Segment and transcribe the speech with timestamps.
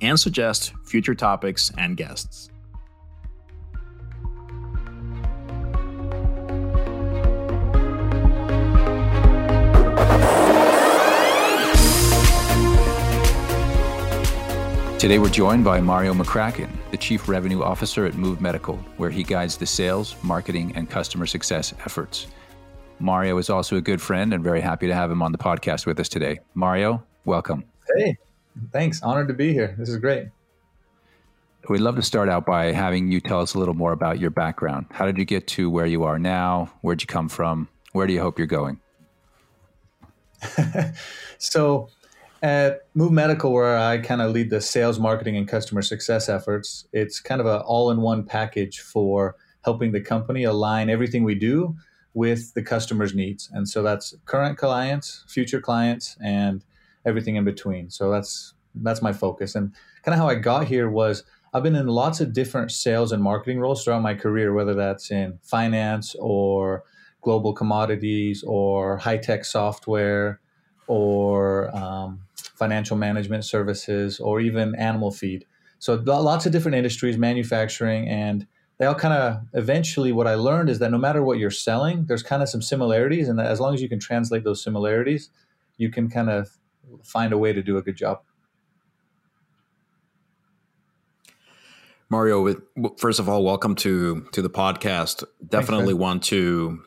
[0.00, 2.50] and suggest future topics and guests.
[15.04, 19.22] Today we're joined by Mario McCracken, the Chief Revenue Officer at Move Medical, where he
[19.22, 22.26] guides the sales, marketing, and customer success efforts.
[23.00, 25.84] Mario is also a good friend and very happy to have him on the podcast
[25.84, 26.38] with us today.
[26.54, 27.64] Mario, welcome.
[27.98, 28.16] Hey,
[28.72, 29.02] Thanks.
[29.02, 29.74] Honored to be here.
[29.78, 30.28] This is great.
[31.68, 34.30] We'd love to start out by having you tell us a little more about your
[34.30, 34.86] background.
[34.90, 36.70] How did you get to where you are now?
[36.82, 37.68] Where'd you come from?
[37.92, 38.80] Where do you hope you're going?
[41.38, 41.88] so,
[42.42, 46.86] at Move Medical, where I kind of lead the sales, marketing, and customer success efforts,
[46.92, 51.34] it's kind of an all in one package for helping the company align everything we
[51.34, 51.74] do
[52.12, 53.48] with the customer's needs.
[53.52, 56.62] And so that's current clients, future clients, and
[57.06, 57.90] everything in between.
[57.90, 59.54] So that's that's my focus.
[59.54, 63.12] And kind of how I got here was I've been in lots of different sales
[63.12, 66.84] and marketing roles throughout my career, whether that's in finance or
[67.22, 70.40] global commodities or high tech software
[70.88, 75.46] or um, financial management services or even animal feed.
[75.78, 78.46] So lots of different industries, manufacturing, and
[78.78, 82.06] they all kind of eventually what I learned is that no matter what you're selling,
[82.06, 85.30] there's kind of some similarities, and as long as you can translate those similarities,
[85.76, 86.58] you can kind of
[87.02, 88.20] find a way to do a good job.
[92.10, 92.54] Mario,
[92.98, 95.24] first of all, welcome to to the podcast.
[95.46, 96.82] Definitely Thanks, want to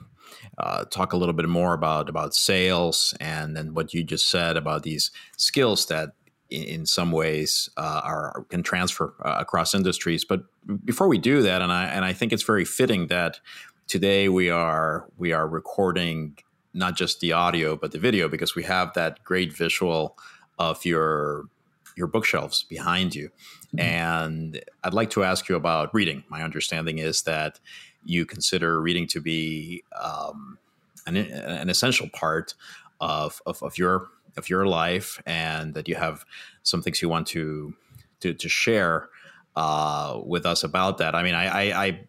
[0.58, 4.58] uh, talk a little bit more about about sales and then what you just said
[4.58, 6.12] about these skills that
[6.50, 10.24] in, in some ways uh, are can transfer uh, across industries.
[10.24, 10.44] But
[10.86, 13.40] before we do that, and I and I think it's very fitting that
[13.88, 16.38] today we are we are recording
[16.78, 20.18] not just the audio but the video because we have that great visual
[20.60, 21.46] of your
[21.98, 23.30] your bookshelves behind you.
[23.76, 23.80] Mm-hmm.
[23.80, 26.24] And I'd like to ask you about reading.
[26.30, 27.60] My understanding is that
[28.06, 30.60] you consider reading to be um,
[31.08, 32.54] an, an, essential part
[33.02, 36.24] of, of, of, your of your life, and that you have
[36.64, 37.74] some things you want to
[38.20, 39.10] to, to share
[39.56, 41.16] uh, with us about that.
[41.16, 42.00] I mean, I, I, I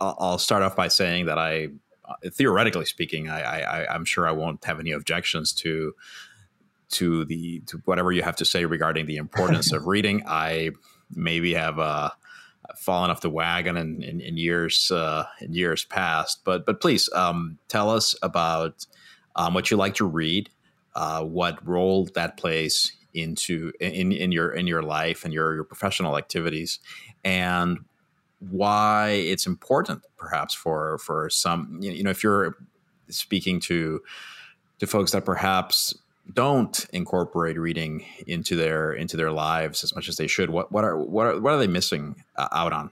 [0.00, 1.68] I'll start off by saying that I
[2.32, 5.94] theoretically speaking, I, I, I'm sure I won't have any objections to
[6.90, 10.22] to the to whatever you have to say regarding the importance of reading.
[10.26, 10.70] I
[11.10, 12.10] maybe have uh,
[12.76, 17.08] fallen off the wagon in, in, in years uh, in years past, but but please
[17.14, 18.86] um, tell us about
[19.36, 20.50] um, what you like to read,
[20.94, 25.64] uh, what role that plays into in in your in your life and your your
[25.64, 26.78] professional activities,
[27.24, 27.78] and
[28.50, 32.56] why it's important perhaps for for some you know if you're
[33.08, 34.02] speaking to
[34.78, 35.94] to folks that perhaps
[36.32, 40.84] don't incorporate reading into their into their lives as much as they should what what
[40.84, 42.90] are what are, what are they missing uh, out on?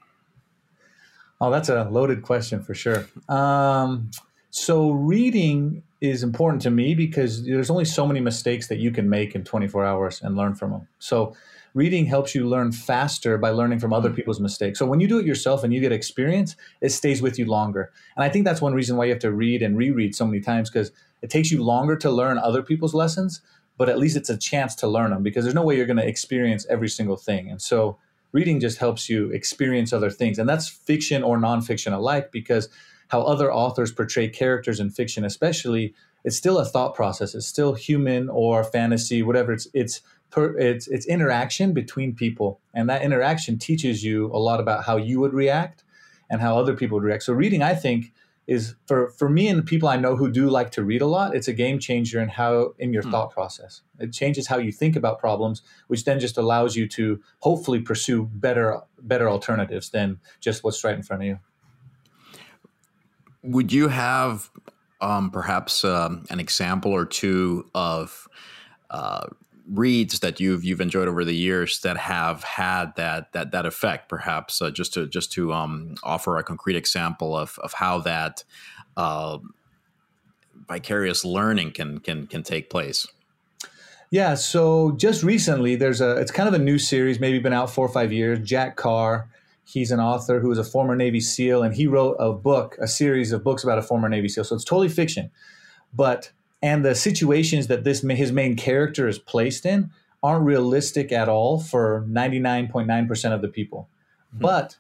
[1.41, 3.07] Oh that's a loaded question for sure.
[3.29, 4.11] Um,
[4.51, 9.09] so reading is important to me because there's only so many mistakes that you can
[9.09, 11.35] make in 24 hours and learn from them so
[11.75, 14.17] reading helps you learn faster by learning from other mm.
[14.17, 14.79] people's mistakes.
[14.79, 17.93] So when you do it yourself and you get experience, it stays with you longer.
[18.17, 20.41] And I think that's one reason why you have to read and reread so many
[20.41, 20.91] times because
[21.23, 23.41] it takes you longer to learn other people's lessons,
[23.77, 25.97] but at least it's a chance to learn them because there's no way you're going
[25.97, 27.51] to experience every single thing.
[27.51, 27.99] And so
[28.33, 30.39] reading just helps you experience other things.
[30.39, 32.69] And that's fiction or nonfiction alike because
[33.09, 35.95] how other authors portray characters in fiction, especially,
[36.25, 37.35] it's still a thought process.
[37.35, 39.53] It's still human or fantasy, whatever.
[39.53, 40.01] It's it's
[40.31, 44.97] per, it's it's interaction between people, and that interaction teaches you a lot about how
[44.97, 45.85] you would react
[46.29, 47.25] and how other people would react.
[47.25, 48.13] So reading, I think,
[48.47, 51.35] is for for me and people I know who do like to read a lot,
[51.35, 53.11] it's a game changer in how in your hmm.
[53.11, 53.83] thought process.
[53.99, 58.29] It changes how you think about problems, which then just allows you to hopefully pursue
[58.33, 61.39] better better alternatives than just what's right in front of you.
[63.43, 64.51] Would you have
[65.01, 68.29] um, perhaps um, an example or two of
[68.91, 69.27] uh,
[69.73, 74.09] reads that you've you've enjoyed over the years that have had that that that effect
[74.09, 78.43] perhaps uh, just to just to um, offer a concrete example of of how that
[78.97, 79.39] uh,
[80.69, 83.07] vicarious learning can can can take place.
[84.11, 87.71] Yeah so just recently there's a it's kind of a new series maybe been out
[87.71, 89.29] four or five years jack carr.
[89.65, 92.89] He's an author who is a former navy seal and he wrote a book a
[92.89, 94.43] series of books about a former navy seal.
[94.43, 95.31] So it's totally fiction.
[95.93, 96.33] But
[96.63, 99.91] and the situations that this his main character is placed in
[100.23, 103.89] aren't realistic at all for 99.9% of the people.
[104.33, 104.39] Hmm.
[104.39, 104.77] but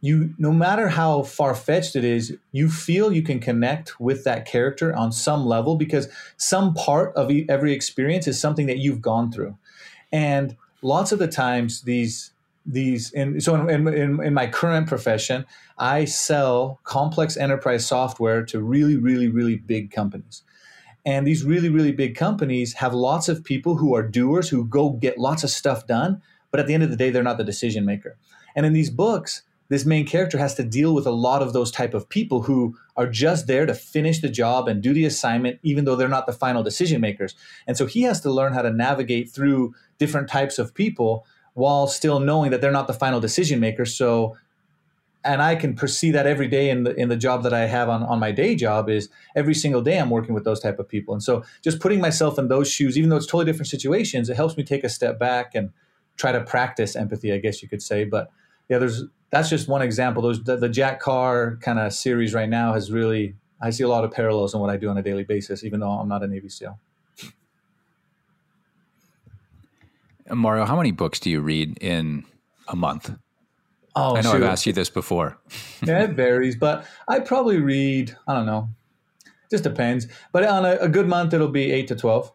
[0.00, 4.94] you no matter how far-fetched it is you feel you can connect with that character
[4.94, 9.56] on some level because some part of every experience is something that you've gone through.
[10.12, 12.32] And lots of the times these
[12.64, 15.46] these in so in, in, in my current profession
[15.78, 20.42] i sell complex enterprise software to really really really big companies
[21.06, 24.90] and these really, really big companies have lots of people who are doers who go
[24.90, 26.20] get lots of stuff done,
[26.50, 28.18] but at the end of the day, they're not the decision maker.
[28.56, 31.70] And in these books, this main character has to deal with a lot of those
[31.70, 35.60] type of people who are just there to finish the job and do the assignment
[35.62, 37.34] even though they're not the final decision makers
[37.66, 41.86] and so he has to learn how to navigate through different types of people while
[41.86, 44.36] still knowing that they're not the final decision makers so
[45.26, 47.88] and I can perceive that every day in the in the job that I have
[47.88, 50.88] on, on my day job is every single day I'm working with those type of
[50.88, 51.12] people.
[51.14, 54.36] And so just putting myself in those shoes, even though it's totally different situations, it
[54.36, 55.70] helps me take a step back and
[56.16, 58.04] try to practice empathy, I guess you could say.
[58.04, 58.30] But
[58.68, 60.22] yeah, there's that's just one example.
[60.22, 63.88] Those the, the Jack Carr kind of series right now has really I see a
[63.88, 66.22] lot of parallels in what I do on a daily basis, even though I'm not
[66.22, 66.78] a Navy SEAL.
[70.28, 72.24] Mario, how many books do you read in
[72.68, 73.16] a month?
[73.96, 74.36] Oh, I know shoot.
[74.36, 75.38] I've asked you this before.
[75.82, 78.68] yeah, it varies, but I probably read, I don't know,
[79.50, 80.06] just depends.
[80.32, 82.30] But on a, a good month, it'll be eight to 12.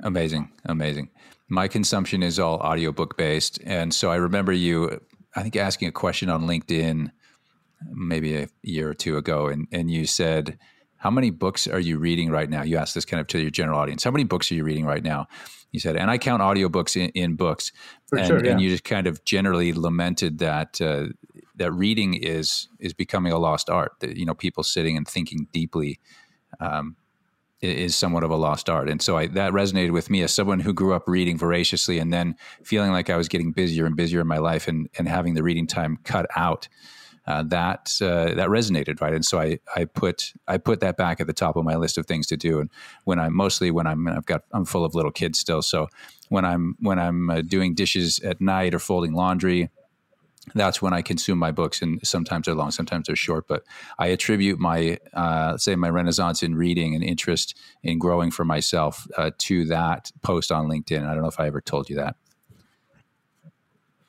[0.00, 0.52] Amazing.
[0.66, 1.10] Amazing.
[1.48, 3.58] My consumption is all audiobook based.
[3.64, 5.00] And so I remember you,
[5.34, 7.10] I think, asking a question on LinkedIn
[7.90, 10.58] maybe a year or two ago, and, and you said,
[10.96, 12.62] How many books are you reading right now?
[12.62, 14.04] You asked this kind of to your general audience.
[14.04, 15.28] How many books are you reading right now?
[15.72, 17.72] You said, and I count audiobooks in, in books.
[18.12, 18.52] And, sure, yeah.
[18.52, 21.06] and you just kind of generally lamented that uh,
[21.56, 23.92] that reading is is becoming a lost art.
[24.00, 25.98] That you know, people sitting and thinking deeply
[26.60, 26.96] um,
[27.60, 28.88] is somewhat of a lost art.
[28.88, 32.12] And so I, that resonated with me as someone who grew up reading voraciously and
[32.12, 35.34] then feeling like I was getting busier and busier in my life and, and having
[35.34, 36.68] the reading time cut out
[37.26, 39.14] uh, that uh, that resonated, right?
[39.14, 41.98] And so I I put I put that back at the top of my list
[41.98, 42.60] of things to do.
[42.60, 42.70] And
[43.04, 45.88] when I'm mostly when I'm I've got I'm full of little kids still, so
[46.28, 49.70] when I'm when I'm uh, doing dishes at night or folding laundry.
[50.54, 53.48] That's when I consume my books, and sometimes they're long, sometimes they're short.
[53.48, 53.64] But
[53.98, 59.08] I attribute my, uh, say, my renaissance in reading and interest in growing for myself
[59.18, 61.04] uh, to that post on LinkedIn.
[61.04, 62.14] I don't know if I ever told you that.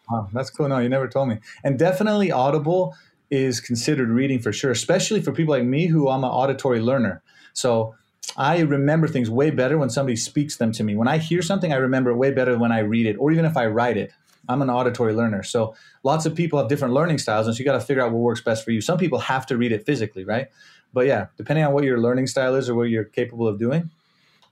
[0.09, 0.69] Oh, that's cool.
[0.69, 1.39] No, you never told me.
[1.63, 2.95] And definitely Audible
[3.29, 7.21] is considered reading for sure, especially for people like me who I'm an auditory learner.
[7.53, 7.95] So
[8.35, 10.95] I remember things way better when somebody speaks them to me.
[10.95, 13.45] When I hear something, I remember it way better when I read it, or even
[13.45, 14.11] if I write it.
[14.49, 15.43] I'm an auditory learner.
[15.43, 18.11] So lots of people have different learning styles, and so you got to figure out
[18.11, 18.79] what works best for you.
[18.79, 20.47] Some people have to read it physically, right?
[20.93, 23.91] But yeah, depending on what your learning style is or what you're capable of doing,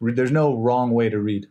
[0.01, 1.47] there's no wrong way to read.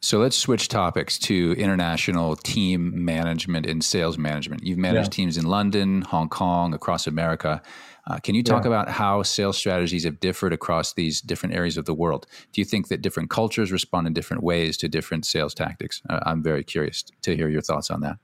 [0.00, 4.62] So let's switch topics to international team management and sales management.
[4.62, 5.16] You've managed yeah.
[5.16, 7.60] teams in London, Hong Kong, across America.
[8.06, 8.68] Uh, can you talk yeah.
[8.68, 12.26] about how sales strategies have differed across these different areas of the world?
[12.52, 16.00] Do you think that different cultures respond in different ways to different sales tactics?
[16.08, 18.18] Uh, I'm very curious to hear your thoughts on that.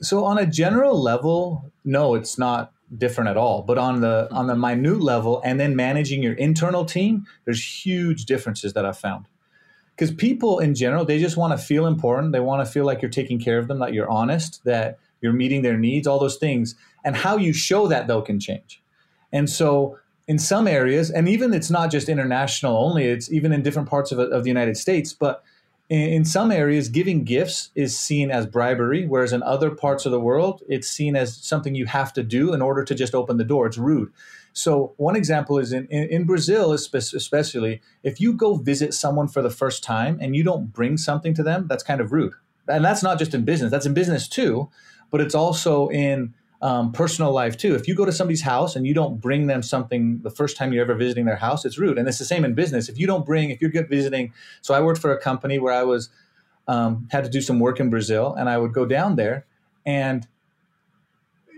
[0.00, 3.62] So, on a general level, no, it's not different at all.
[3.62, 8.26] But on the on the minute level, and then managing your internal team, there's huge
[8.26, 9.26] differences that I've found
[9.94, 12.32] because people in general they just want to feel important.
[12.32, 15.32] They want to feel like you're taking care of them that you're honest that you're
[15.32, 16.74] meeting their needs all those things.
[17.04, 18.82] And how you show that though can change.
[19.32, 23.62] And so in some areas and even it's not just international only it's even in
[23.62, 25.44] different parts of, of the united states but
[25.90, 30.12] in, in some areas giving gifts is seen as bribery whereas in other parts of
[30.12, 33.36] the world it's seen as something you have to do in order to just open
[33.36, 33.66] the door.
[33.66, 34.12] It's rude
[34.56, 39.42] so one example is in, in, in, Brazil, especially, if you go visit someone for
[39.42, 42.34] the first time and you don't bring something to them, that's kind of rude.
[42.68, 44.70] And that's not just in business, that's in business too,
[45.10, 47.74] but it's also in um, personal life too.
[47.74, 50.72] If you go to somebody's house and you don't bring them something the first time
[50.72, 51.98] you're ever visiting their house, it's rude.
[51.98, 52.88] And it's the same in business.
[52.88, 54.32] If you don't bring, if you're visiting,
[54.62, 56.10] so I worked for a company where I was
[56.68, 59.46] um, had to do some work in Brazil, and I would go down there,
[59.84, 60.26] and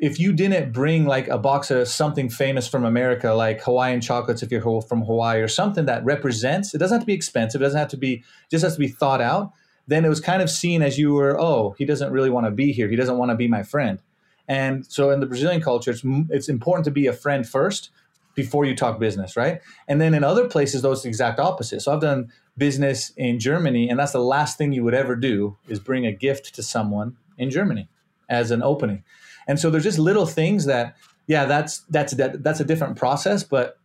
[0.01, 4.43] if you didn't bring like a box of something famous from America, like Hawaiian chocolates,
[4.43, 7.61] if you're from Hawaii, or something that represents, it doesn't have to be expensive.
[7.61, 9.53] It doesn't have to be, just has to be thought out.
[9.87, 12.51] Then it was kind of seen as you were, oh, he doesn't really want to
[12.51, 12.89] be here.
[12.89, 14.01] He doesn't want to be my friend.
[14.49, 17.91] And so in the Brazilian culture, it's, it's important to be a friend first
[18.35, 19.61] before you talk business, right?
[19.89, 21.81] And then in other places, those the exact opposite.
[21.81, 25.57] So I've done business in Germany, and that's the last thing you would ever do
[25.69, 27.89] is bring a gift to someone in Germany
[28.29, 29.05] as an opening.
[29.47, 33.45] And so there's just little things that, yeah, that's that's that, that's a different process,
[33.45, 33.79] but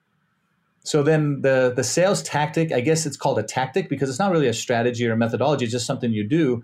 [0.83, 4.31] so then the the sales tactic, I guess it's called a tactic because it's not
[4.31, 6.63] really a strategy or a methodology, it's just something you do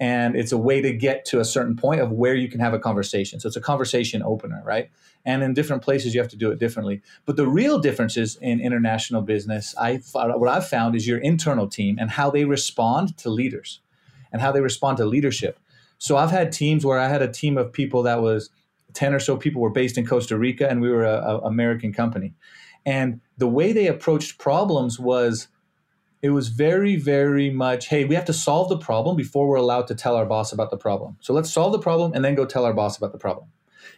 [0.00, 2.72] and it's a way to get to a certain point of where you can have
[2.72, 3.38] a conversation.
[3.38, 4.90] So it's a conversation opener, right?
[5.26, 7.02] And in different places, you have to do it differently.
[7.26, 11.98] But the real differences in international business, I what I've found is your internal team
[12.00, 13.80] and how they respond to leaders,
[14.32, 15.58] and how they respond to leadership.
[16.00, 18.50] So I've had teams where I had a team of people that was
[18.94, 21.92] ten or so people were based in Costa Rica, and we were a, a American
[21.92, 22.34] company,
[22.84, 25.48] and the way they approached problems was
[26.22, 29.86] it was very, very much, hey, we have to solve the problem before we're allowed
[29.86, 31.16] to tell our boss about the problem.
[31.20, 33.46] So let's solve the problem and then go tell our boss about the problem.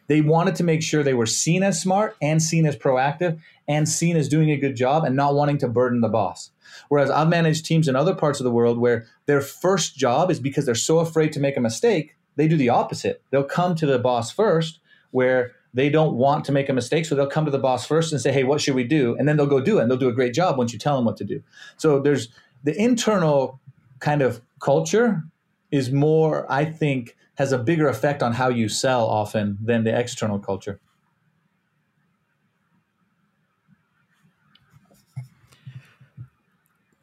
[0.06, 3.88] They wanted to make sure they were seen as smart and seen as proactive and
[3.88, 6.50] seen as doing a good job and not wanting to burden the boss.
[6.92, 10.38] Whereas I've managed teams in other parts of the world where their first job is
[10.38, 13.22] because they're so afraid to make a mistake, they do the opposite.
[13.30, 14.78] They'll come to the boss first,
[15.10, 18.12] where they don't want to make a mistake, so they'll come to the boss first
[18.12, 19.96] and say, "Hey, what should we do?" And then they'll go do it, and they'll
[19.96, 21.42] do a great job once you tell them what to do.
[21.78, 22.28] So there's
[22.62, 23.58] the internal
[24.00, 25.22] kind of culture
[25.70, 29.98] is more, I think, has a bigger effect on how you sell often than the
[29.98, 30.78] external culture.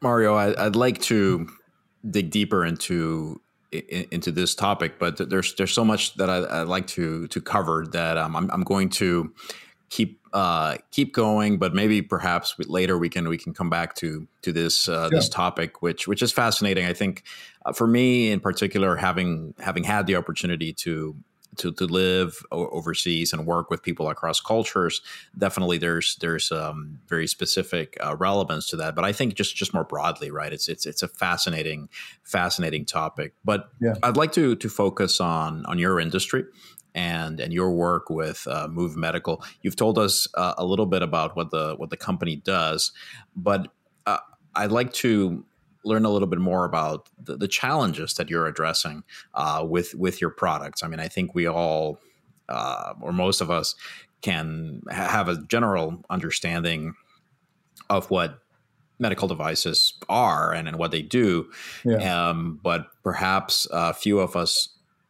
[0.02, 1.48] Mario, I, would like to
[2.08, 3.40] dig deeper into
[3.70, 7.86] into this topic, but there's there's so much that I, would like to to cover
[7.92, 9.32] that um, I'm, I'm going to
[9.90, 14.26] keep uh, keep going, but maybe perhaps later we can we can come back to
[14.42, 16.86] to this uh, this topic, which which is fascinating.
[16.86, 17.24] I think
[17.66, 21.14] uh, for me in particular, having having had the opportunity to
[21.56, 25.00] to, to live overseas and work with people across cultures,
[25.36, 28.94] definitely there's there's um, very specific uh, relevance to that.
[28.94, 30.52] But I think just just more broadly, right?
[30.52, 31.88] It's it's it's a fascinating
[32.22, 33.34] fascinating topic.
[33.44, 33.94] But yeah.
[34.02, 36.44] I'd like to to focus on on your industry
[36.94, 39.42] and and your work with uh, Move Medical.
[39.62, 42.92] You've told us uh, a little bit about what the what the company does,
[43.34, 43.68] but
[44.06, 44.18] uh,
[44.54, 45.44] I'd like to
[45.84, 49.02] learn a little bit more about the, the challenges that you're addressing
[49.34, 50.82] uh, with with your products.
[50.82, 51.98] I mean, I think we all,
[52.48, 53.74] uh, or most of us,
[54.22, 56.94] can ha- have a general understanding
[57.88, 58.40] of what
[58.98, 61.50] medical devices are and, and what they do,
[61.84, 62.28] yeah.
[62.28, 64.68] um, but perhaps a few of us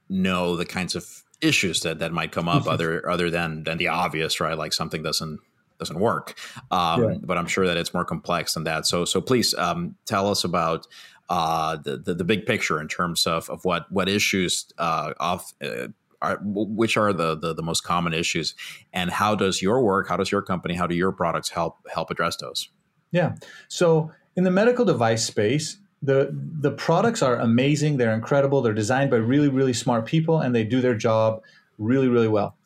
[0.08, 3.88] know the kinds of issues that, that might come up other other than than the
[3.88, 4.56] obvious, right?
[4.56, 5.40] Like something doesn't
[5.80, 6.38] doesn't work.
[6.70, 7.14] Um, yeah.
[7.20, 8.86] But I'm sure that it's more complex than that.
[8.86, 10.86] So so please um, tell us about
[11.28, 15.52] uh, the, the, the big picture in terms of of what what issues uh, off.
[15.60, 15.88] Uh,
[16.22, 18.54] are, which are the, the, the most common issues,
[18.92, 22.10] and how does your work, how does your company, how do your products help help
[22.10, 22.68] address those?
[23.10, 23.36] Yeah,
[23.68, 27.96] so in the medical device space, the the products are amazing.
[27.96, 28.60] They're incredible.
[28.60, 31.42] They're designed by really really smart people, and they do their job
[31.78, 32.56] really really well.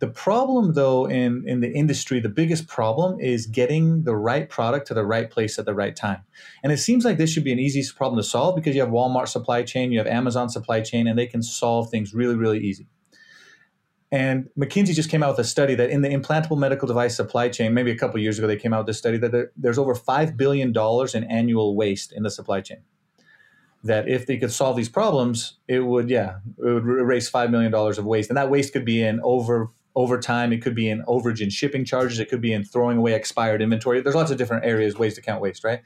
[0.00, 4.86] The problem, though, in, in the industry, the biggest problem is getting the right product
[4.88, 6.22] to the right place at the right time.
[6.62, 8.90] And it seems like this should be an easy problem to solve because you have
[8.90, 12.60] Walmart supply chain, you have Amazon supply chain, and they can solve things really, really
[12.60, 12.86] easy.
[14.10, 17.48] And McKinsey just came out with a study that in the implantable medical device supply
[17.48, 19.78] chain, maybe a couple years ago, they came out with this study that there, there's
[19.78, 22.78] over $5 billion in annual waste in the supply chain.
[23.84, 27.74] That if they could solve these problems, it would, yeah, it would erase $5 million
[27.74, 28.30] of waste.
[28.30, 30.52] And that waste could be in over overtime.
[30.52, 32.20] It could be in overage in shipping charges.
[32.20, 34.00] It could be in throwing away expired inventory.
[34.00, 35.80] There's lots of different areas, ways to count waste, right?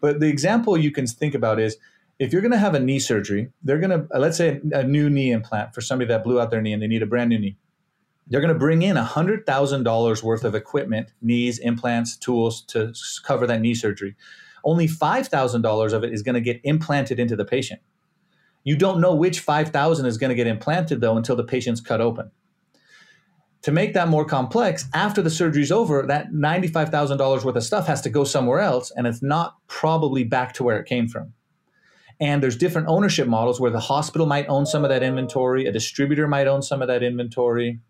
[0.00, 1.78] But the example you can think about is
[2.18, 4.84] if you're going to have a knee surgery, they're going to, uh, let's say, a
[4.84, 7.30] new knee implant for somebody that blew out their knee and they need a brand
[7.30, 7.56] new knee.
[8.26, 12.92] They're going to bring in $100,000 worth of equipment, knees, implants, tools to
[13.24, 14.14] cover that knee surgery.
[14.62, 17.80] Only $5,000 of it is going to get implanted into the patient.
[18.64, 22.02] You don't know which 5,000 is going to get implanted though until the patient's cut
[22.02, 22.30] open.
[23.62, 28.00] To make that more complex, after the surgery's over, that $95,000 worth of stuff has
[28.02, 31.32] to go somewhere else and it's not probably back to where it came from.
[32.20, 35.72] And there's different ownership models where the hospital might own some of that inventory, a
[35.72, 37.80] distributor might own some of that inventory.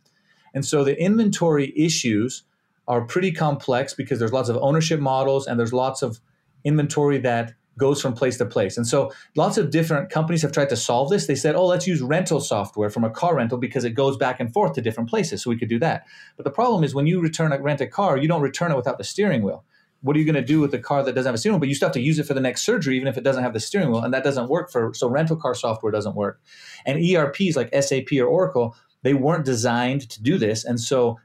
[0.55, 2.45] And so the inventory issues
[2.87, 6.21] are pretty complex because there's lots of ownership models and there's lots of
[6.65, 8.77] inventory that goes from place to place.
[8.77, 11.27] And so lots of different companies have tried to solve this.
[11.27, 14.41] They said, oh, let's use rental software from a car rental because it goes back
[14.41, 15.43] and forth to different places.
[15.43, 16.05] So we could do that.
[16.37, 18.77] But the problem is when you return a rent a car, you don't return it
[18.77, 19.65] without the steering wheel.
[20.01, 21.61] What are you going to do with the car that doesn't have a steering wheel?
[21.61, 23.43] But you still have to use it for the next surgery, even if it doesn't
[23.43, 24.03] have the steering wheel.
[24.03, 26.41] And that doesn't work for, so rental car software doesn't work.
[26.87, 30.65] And ERPs like SAP or Oracle, they weren't designed to do this.
[30.65, 31.19] And so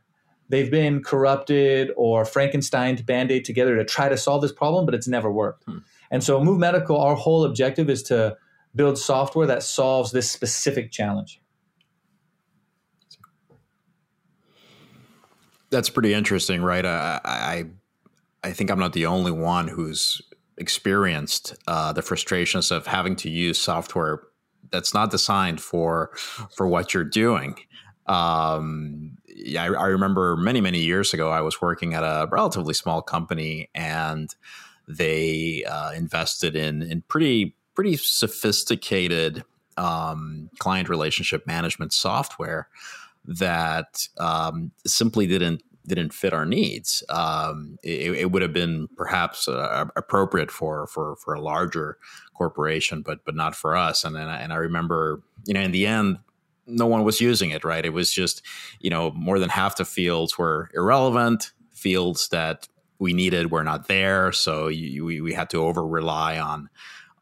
[0.50, 4.96] they've been corrupted or Frankenstein band aid together to try to solve this problem, but
[4.96, 5.64] it's never worked.
[5.66, 5.80] Hmm.
[6.14, 8.38] And so, Move Medical, our whole objective is to
[8.76, 11.42] build software that solves this specific challenge.
[15.72, 16.86] That's pretty interesting, right?
[16.86, 17.66] I, I,
[18.44, 20.22] I think I'm not the only one who's
[20.60, 24.22] experienced uh, the frustrations of having to use software
[24.72, 26.12] that's not designed for
[26.52, 27.56] for what you're doing.
[28.06, 32.76] Um, yeah, I, I remember many many years ago, I was working at a relatively
[32.76, 34.30] small company, and
[34.88, 39.44] they uh, invested in in pretty pretty sophisticated
[39.78, 42.68] um, client relationship management software
[43.26, 47.04] that um, simply didn't didn't fit our needs.
[47.10, 51.98] Um, it, it, would have been perhaps uh, appropriate for for for a larger
[52.34, 54.04] corporation, but but not for us.
[54.04, 56.20] And I, and I remember, you know, in the end,
[56.66, 57.64] no one was using it.
[57.64, 57.86] Right?
[57.86, 58.42] It was just,
[58.80, 62.68] you know, more than half the fields were irrelevant fields that
[63.00, 66.70] we needed were not there, so you, we we had to over rely on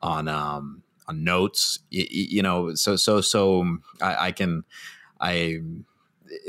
[0.02, 1.80] on um, on notes.
[1.90, 4.64] You, you, know, so so so I, I can
[5.20, 5.62] I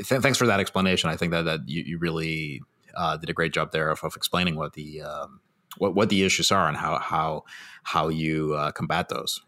[0.07, 1.09] th- thanks for that explanation.
[1.09, 2.61] I think that that you, you really
[2.95, 5.39] uh, did a great job there of, of explaining what the um,
[5.77, 7.43] what what the issues are and how how
[7.83, 9.41] how you uh, combat those.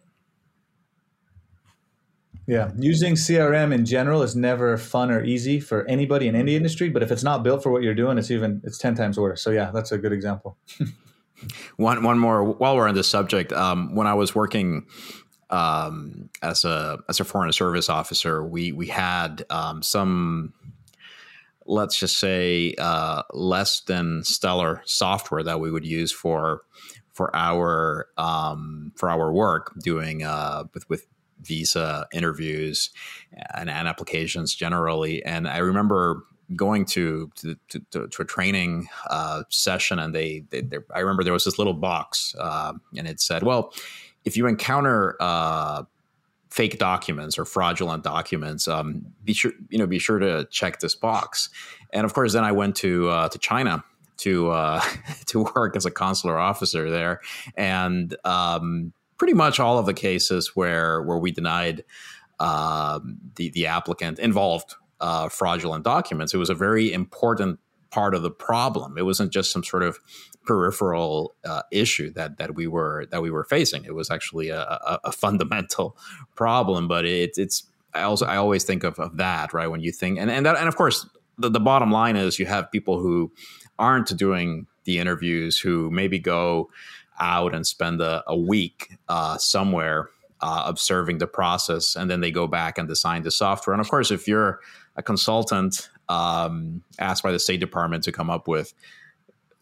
[2.48, 6.90] Yeah, using CRM in general is never fun or easy for anybody in any industry.
[6.90, 9.42] But if it's not built for what you're doing, it's even it's ten times worse.
[9.42, 10.58] So yeah, that's a good example.
[11.78, 14.86] one one more while we're on this subject, um, when I was working
[15.50, 20.54] um, as a as a foreign service officer, we we had um, some
[21.66, 26.62] let's just say uh, less than stellar software that we would use for
[27.12, 31.08] for our um, for our work doing uh, with with
[31.46, 32.90] visa interviews
[33.54, 35.24] and, and applications generally.
[35.24, 36.24] And I remember
[36.56, 41.24] going to to, to, to a training uh, session, and they, they, they, I remember
[41.24, 43.74] there was this little box, uh, and it said, "Well,
[44.26, 45.84] if you encounter uh,
[46.50, 50.96] fake documents or fraudulent documents, um, be sure you know be sure to check this
[50.96, 51.50] box."
[51.92, 53.84] And of course, then I went to uh, to China
[54.18, 54.82] to uh,
[55.28, 57.22] to work as a consular officer there,
[57.58, 61.84] and um, pretty much all of the cases where where we denied
[62.40, 66.34] um, the the applicant involved uh, fraudulent documents.
[66.34, 67.60] It was a very important
[67.92, 68.98] part of the problem.
[68.98, 70.00] It wasn't just some sort of
[70.46, 73.86] peripheral uh, issue that that we were that we were facing.
[73.86, 75.98] It was actually a, a, a fundamental
[76.36, 76.88] problem.
[76.88, 80.20] But it, it's I also I always think of, of that right when you think
[80.20, 83.32] and and that, and of course the, the bottom line is you have people who
[83.78, 86.70] aren't doing the interviews who maybe go
[87.20, 90.10] out and spend a, a week uh, somewhere
[90.42, 93.74] uh, observing the process, and then they go back and design the software.
[93.74, 94.60] And of course, if you're
[94.96, 98.74] a consultant um, asked by the State Department to come up with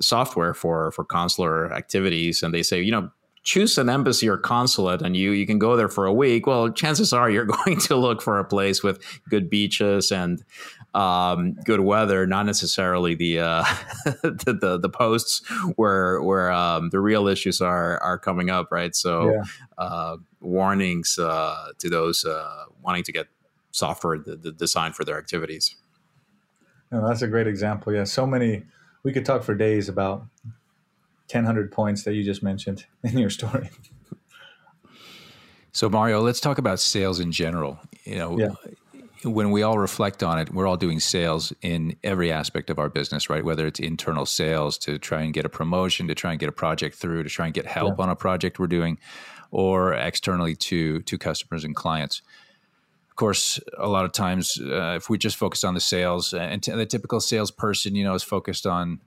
[0.01, 3.11] software for for consular activities, and they say, you know,
[3.43, 6.71] choose an embassy or consulate and you you can go there for a week well
[6.71, 10.43] chances are you're going to look for a place with good beaches and
[10.93, 13.63] um, good weather, not necessarily the, uh,
[14.05, 15.41] the, the, the posts
[15.75, 18.95] where where um, the real issues are are coming up, right?
[18.95, 19.43] So yeah.
[19.77, 23.27] uh, warnings uh, to those uh, wanting to get
[23.71, 25.75] software the, the design for their activities.
[26.91, 27.91] No, that's a great example.
[27.93, 28.63] Yeah, so many.
[29.01, 30.25] We could talk for days about
[31.29, 33.69] 1,000 points that you just mentioned in your story.
[35.71, 37.79] So Mario, let's talk about sales in general.
[38.05, 38.49] You know, yeah
[39.23, 42.89] when we all reflect on it, we're all doing sales in every aspect of our
[42.89, 43.43] business, right?
[43.43, 46.53] Whether it's internal sales to try and get a promotion, to try and get a
[46.53, 48.03] project through, to try and get help yeah.
[48.03, 48.97] on a project we're doing,
[49.51, 52.21] or externally to to customers and clients.
[53.09, 56.63] Of course, a lot of times, uh, if we just focus on the sales, and
[56.63, 58.99] t- the typical salesperson, you know, is focused on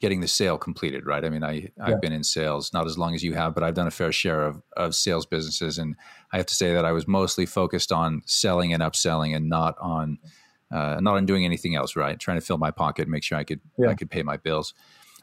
[0.00, 1.24] getting the sale completed, right?
[1.24, 3.74] I mean, I I've been in sales not as long as you have, but I've
[3.74, 5.96] done a fair share of of sales businesses, and
[6.32, 9.76] I have to say that I was mostly focused on selling and upselling, and not
[9.80, 10.18] on
[10.70, 12.18] uh, not on doing anything else, right?
[12.18, 13.88] Trying to fill my pocket, make sure I could yeah.
[13.88, 14.74] I could pay my bills.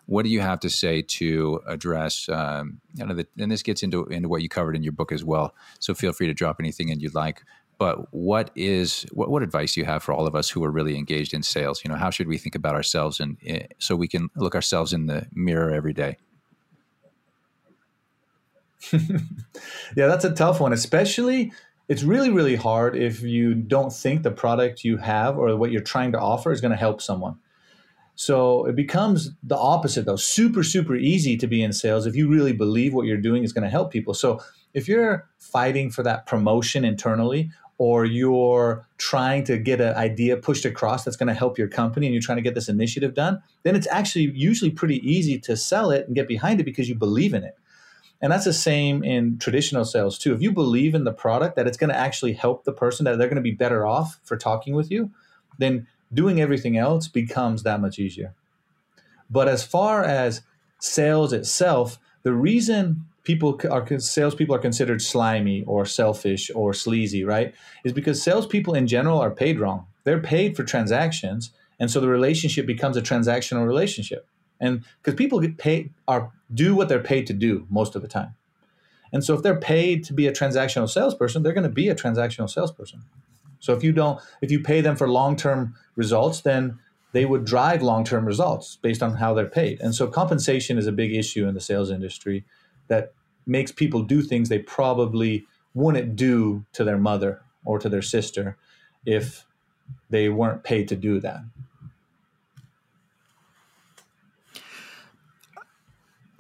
[0.06, 2.28] what do you have to say to address?
[2.28, 5.12] Um, you know, the, and this gets into into what you covered in your book
[5.12, 5.56] as well.
[5.80, 7.44] So feel free to drop anything in you'd like.
[7.84, 10.72] But what is what, what advice do you have for all of us who are
[10.72, 11.84] really engaged in sales?
[11.84, 14.94] You know, how should we think about ourselves and eh, so we can look ourselves
[14.94, 16.16] in the mirror every day?
[18.94, 21.52] yeah, that's a tough one, especially
[21.90, 25.82] it's really really hard if you don't think the product you have or what you're
[25.82, 27.36] trying to offer is going to help someone
[28.16, 32.30] so it becomes the opposite though super super easy to be in sales if you
[32.30, 34.40] really believe what you're doing is going to help people so
[34.74, 40.66] if you're fighting for that promotion internally or you're trying to get an idea pushed
[40.66, 43.42] across that's going to help your company and you're trying to get this initiative done
[43.64, 46.96] then it's actually usually pretty easy to sell it and get behind it because you
[46.96, 47.58] believe in it
[48.24, 50.34] and that's the same in traditional sales too.
[50.34, 53.18] If you believe in the product that it's going to actually help the person, that
[53.18, 55.12] they're going to be better off for talking with you,
[55.58, 58.34] then doing everything else becomes that much easier.
[59.30, 60.42] But as far as
[60.80, 67.54] sales itself, the reason people are salespeople are considered slimy or selfish or sleazy, right?
[67.84, 69.88] Is because salespeople in general are paid wrong.
[70.04, 74.28] They're paid for transactions, and so the relationship becomes a transactional relationship.
[74.60, 78.08] And because people get paid are do what they're paid to do most of the
[78.08, 78.36] time.
[79.12, 81.96] And so if they're paid to be a transactional salesperson they're going to be a
[81.96, 83.02] transactional salesperson.
[83.60, 86.80] So if you don't if you pay them for long-term results then
[87.12, 89.80] they would drive long-term results based on how they're paid.
[89.82, 92.44] And so compensation is a big issue in the sales industry
[92.94, 93.14] that
[93.46, 98.56] makes people do things they probably wouldn't do to their mother or to their sister
[99.06, 99.46] if
[100.10, 101.42] they weren't paid to do that.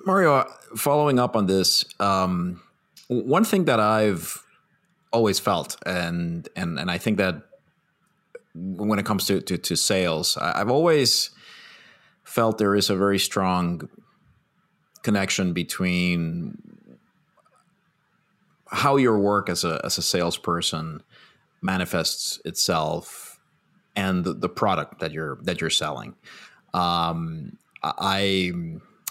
[0.05, 2.61] Mario, following up on this, um,
[3.07, 4.43] one thing that I've
[5.11, 7.35] always felt, and and and I think that
[8.53, 11.31] when it comes to to, to sales, I've always
[12.23, 13.89] felt there is a very strong
[15.03, 16.57] connection between
[18.67, 21.03] how your work as a as a salesperson
[21.61, 23.39] manifests itself
[23.95, 26.15] and the, the product that you're that you're selling.
[26.73, 28.51] Um, I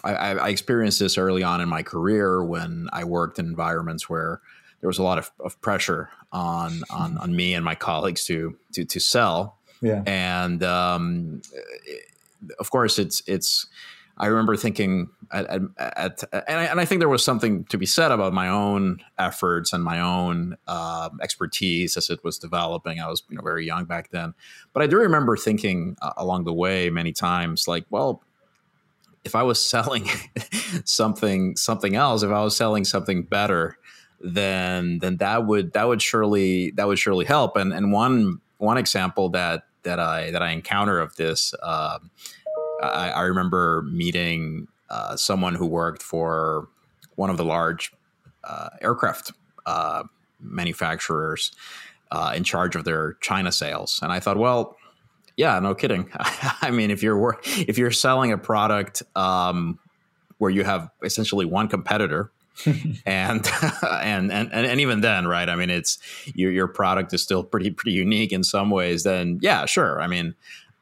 [0.02, 4.40] I, I, experienced this early on in my career when I worked in environments where
[4.80, 8.56] there was a lot of, of pressure on, on on me and my colleagues to
[8.72, 9.58] to to sell.
[9.80, 10.02] Yeah.
[10.06, 11.42] And um,
[12.58, 13.66] of course, it's it's.
[14.22, 17.76] I remember thinking at, at, at and, I, and, I, think there was something to
[17.76, 23.00] be said about my own efforts and my own uh, expertise as it was developing.
[23.00, 24.34] I was you know very young back then,
[24.72, 28.22] but I do remember thinking uh, along the way many times, like, well,
[29.24, 30.08] if I was selling
[30.84, 33.76] something something else, if I was selling something better,
[34.20, 37.56] then then that would that would surely that would surely help.
[37.56, 41.98] And and one one example that that I that I encounter of this, uh,
[42.82, 46.68] I, I, remember meeting uh, someone who worked for
[47.14, 47.92] one of the large
[48.44, 49.32] uh, aircraft
[49.66, 50.04] uh,
[50.40, 51.52] manufacturers
[52.10, 54.76] uh, in charge of their China sales, and I thought, well
[55.36, 56.10] yeah, no kidding.
[56.60, 59.78] I mean, if you're if you're selling a product um,
[60.38, 62.30] where you have essentially one competitor,
[63.06, 63.46] and,
[64.02, 65.48] and and and even then, right?
[65.48, 65.98] I mean, it's
[66.34, 69.04] your your product is still pretty pretty unique in some ways.
[69.04, 70.00] Then, yeah, sure.
[70.00, 70.34] I mean,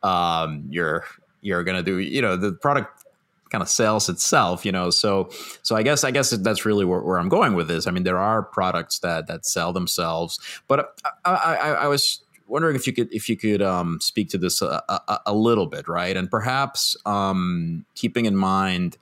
[0.03, 1.05] um, you're
[1.43, 3.05] you're gonna do you know the product
[3.51, 5.29] kind of sells itself you know so
[5.63, 8.05] so i guess i guess that's really where, where, i'm going with this i mean
[8.05, 12.93] there are products that that sell themselves but i i, I was wondering if you
[12.93, 16.17] could if you could um, speak to this a, a, a, little bit, right?
[16.17, 18.99] And perhaps um, keeping in mind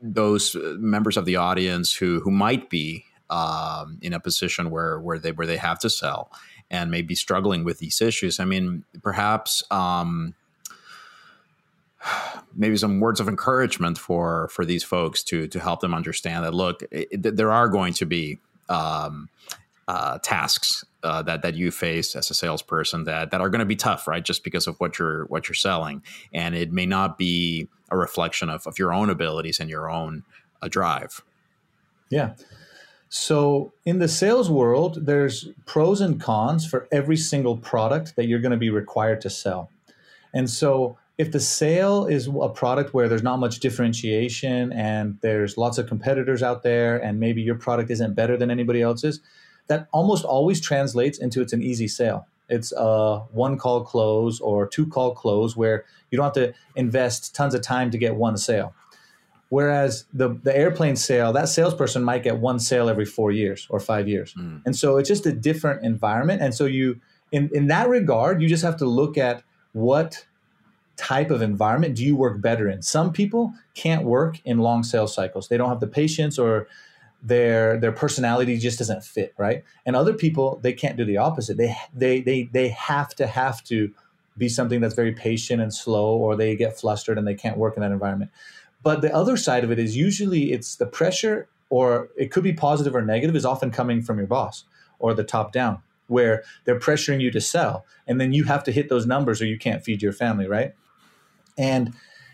[0.00, 5.18] those members of the audience who who might be um, in a position where where
[5.18, 6.30] they where they have to sell
[6.70, 8.38] and may be struggling with these issues.
[8.38, 10.34] I mean, perhaps um,
[12.54, 16.54] maybe some words of encouragement for for these folks to to help them understand that
[16.54, 19.28] look, it, there are going to be um,
[19.88, 23.66] uh, tasks uh, that that you face as a salesperson that that are going to
[23.66, 24.24] be tough, right?
[24.24, 28.48] Just because of what you're what you're selling, and it may not be a reflection
[28.48, 30.22] of, of your own abilities and your own
[30.62, 31.22] uh, drive.
[32.08, 32.34] Yeah.
[33.08, 38.38] So in the sales world, there's pros and cons for every single product that you're
[38.38, 39.70] going to be required to sell,
[40.32, 45.58] and so if the sale is a product where there's not much differentiation and there's
[45.58, 49.20] lots of competitors out there and maybe your product isn't better than anybody else's
[49.66, 52.26] that almost always translates into it's an easy sale.
[52.48, 57.34] It's a one call close or two call close where you don't have to invest
[57.34, 58.72] tons of time to get one sale.
[59.50, 63.78] Whereas the, the airplane sale, that salesperson might get one sale every four years or
[63.78, 64.32] five years.
[64.32, 64.62] Mm.
[64.64, 66.40] And so it's just a different environment.
[66.40, 66.98] And so you,
[67.30, 70.24] in, in that regard, you just have to look at what
[71.00, 72.82] type of environment do you work better in?
[72.82, 75.48] Some people can't work in long sales cycles.
[75.48, 76.68] They don't have the patience or
[77.22, 79.64] their their personality just doesn't fit, right?
[79.86, 81.56] And other people they can't do the opposite.
[81.56, 83.92] They they they they have to have to
[84.36, 87.76] be something that's very patient and slow or they get flustered and they can't work
[87.76, 88.30] in that environment.
[88.82, 92.52] But the other side of it is usually it's the pressure or it could be
[92.52, 94.64] positive or negative is often coming from your boss
[94.98, 98.72] or the top down where they're pressuring you to sell and then you have to
[98.72, 100.74] hit those numbers or you can't feed your family, right?
[101.60, 101.92] And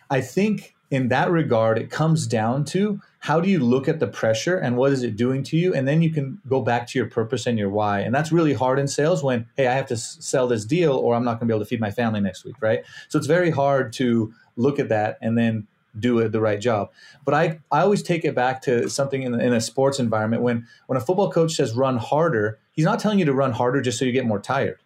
[0.08, 4.06] I think in that regard, it comes down to how do you look at the
[4.06, 5.74] pressure and what is it doing to you?
[5.74, 8.00] And then you can go back to your purpose and your why.
[8.00, 11.16] And that's really hard in sales when, hey, I have to sell this deal or
[11.16, 12.84] I'm not going to be able to feed my family next week, right?
[13.08, 15.66] So it's very hard to look at that and then
[15.98, 16.92] do it the right job.
[17.24, 20.68] But I, I always take it back to something in, in a sports environment when
[20.86, 23.98] when a football coach says run harder, he's not telling you to run harder just
[23.98, 24.78] so you get more tired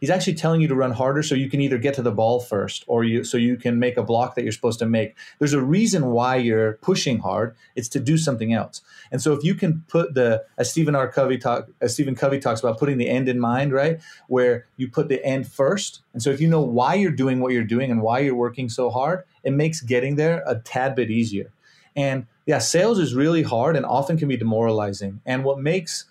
[0.00, 2.40] he's actually telling you to run harder so you can either get to the ball
[2.40, 5.16] first or you so you can make a block that you're supposed to make.
[5.38, 7.56] There's a reason why you're pushing hard.
[7.74, 8.82] It's to do something else.
[9.10, 11.08] And so if you can put the as stephen r.
[11.08, 14.88] Covey talk as stephen covey talks about putting the end in mind right where you
[14.88, 16.02] put the end first.
[16.12, 18.68] And so if you know why you're doing what you're doing and why you're working
[18.68, 21.52] so hard it makes getting there a tad bit easier.
[21.96, 25.20] And yeah sales is really hard and often can be demoralizing.
[25.26, 26.04] And what makes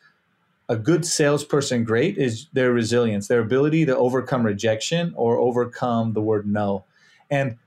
[0.70, 6.22] a good salesperson great is their resilience, their ability to overcome rejection or overcome the
[6.22, 6.84] word no.
[7.30, 7.58] And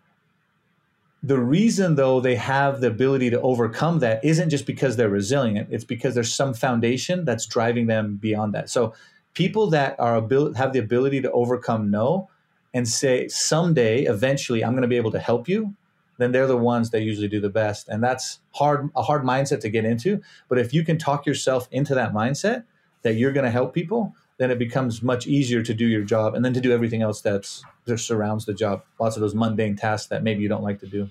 [1.23, 5.69] the reason though they have the ability to overcome that isn't just because they're resilient,
[5.71, 8.71] it's because there's some foundation that's driving them beyond that.
[8.71, 8.95] So
[9.35, 12.29] people that are abil- have the ability to overcome no
[12.73, 15.75] and say someday eventually I'm going to be able to help you,
[16.19, 17.89] then they're the ones that usually do the best.
[17.89, 21.67] And that's hard a hard mindset to get into, but if you can talk yourself
[21.71, 22.65] into that mindset,
[23.03, 26.35] that you're going to help people, then it becomes much easier to do your job
[26.35, 28.83] and then to do everything else that's that surrounds the job.
[28.99, 31.11] Lots of those mundane tasks that maybe you don't like to do.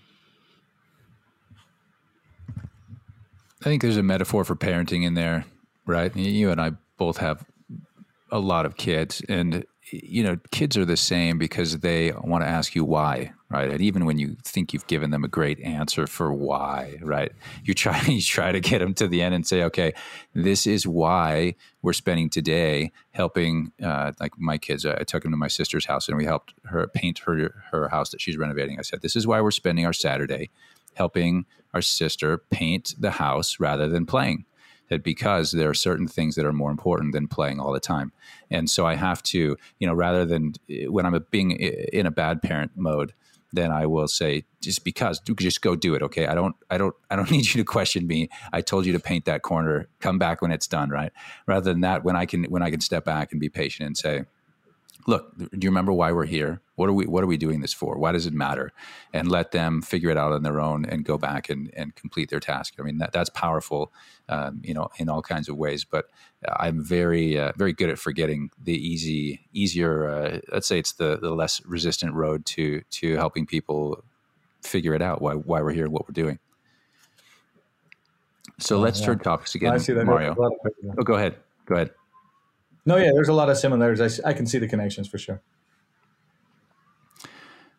[3.62, 5.46] I think there's a metaphor for parenting in there,
[5.86, 6.16] right?
[6.16, 7.46] You and I both have
[8.32, 12.48] a lot of kids, and you know, kids are the same because they want to
[12.48, 13.70] ask you why, right?
[13.70, 17.32] And even when you think you've given them a great answer for why, right?
[17.64, 19.94] You try you try to get them to the end and say, okay,
[20.34, 23.72] this is why we're spending today helping.
[23.82, 26.88] Uh, like my kids, I took them to my sister's house and we helped her
[26.88, 28.78] paint her her house that she's renovating.
[28.80, 30.50] I said, this is why we're spending our Saturday
[30.96, 34.46] helping our sister paint the house rather than playing
[34.90, 38.12] that because there are certain things that are more important than playing all the time.
[38.50, 40.54] And so I have to, you know, rather than
[40.88, 43.14] when I'm being in a bad parent mode,
[43.52, 46.02] then I will say just because just go do it.
[46.04, 46.28] Okay.
[46.28, 48.30] I don't, I don't, I don't need you to question me.
[48.54, 50.90] I told you to paint that corner, come back when it's done.
[50.90, 51.12] Right.
[51.48, 53.98] Rather than that, when I can, when I can step back and be patient and
[53.98, 54.24] say,
[55.10, 56.62] look, do you remember why we're here?
[56.76, 57.98] What are we what are we doing this for?
[57.98, 58.72] Why does it matter?
[59.12, 62.30] And let them figure it out on their own and go back and, and complete
[62.30, 62.76] their task.
[62.80, 63.92] I mean that, that's powerful,
[64.30, 65.84] um, you know, in all kinds of ways.
[65.84, 66.06] But
[66.48, 70.10] I'm very uh, very good at forgetting the easy easier.
[70.10, 74.04] Uh, let's say it's the the less resistant road to to helping people
[74.62, 76.40] figure it out why why we're here, and what we're doing.
[78.60, 79.08] So oh, let's yeah.
[79.08, 80.36] turn topics again, I see that Mario.
[80.38, 81.36] Oh, go ahead.
[81.66, 81.92] Go ahead.
[82.90, 84.20] No, yeah, there's a lot of similarities.
[84.20, 85.44] I, I can see the connections for sure.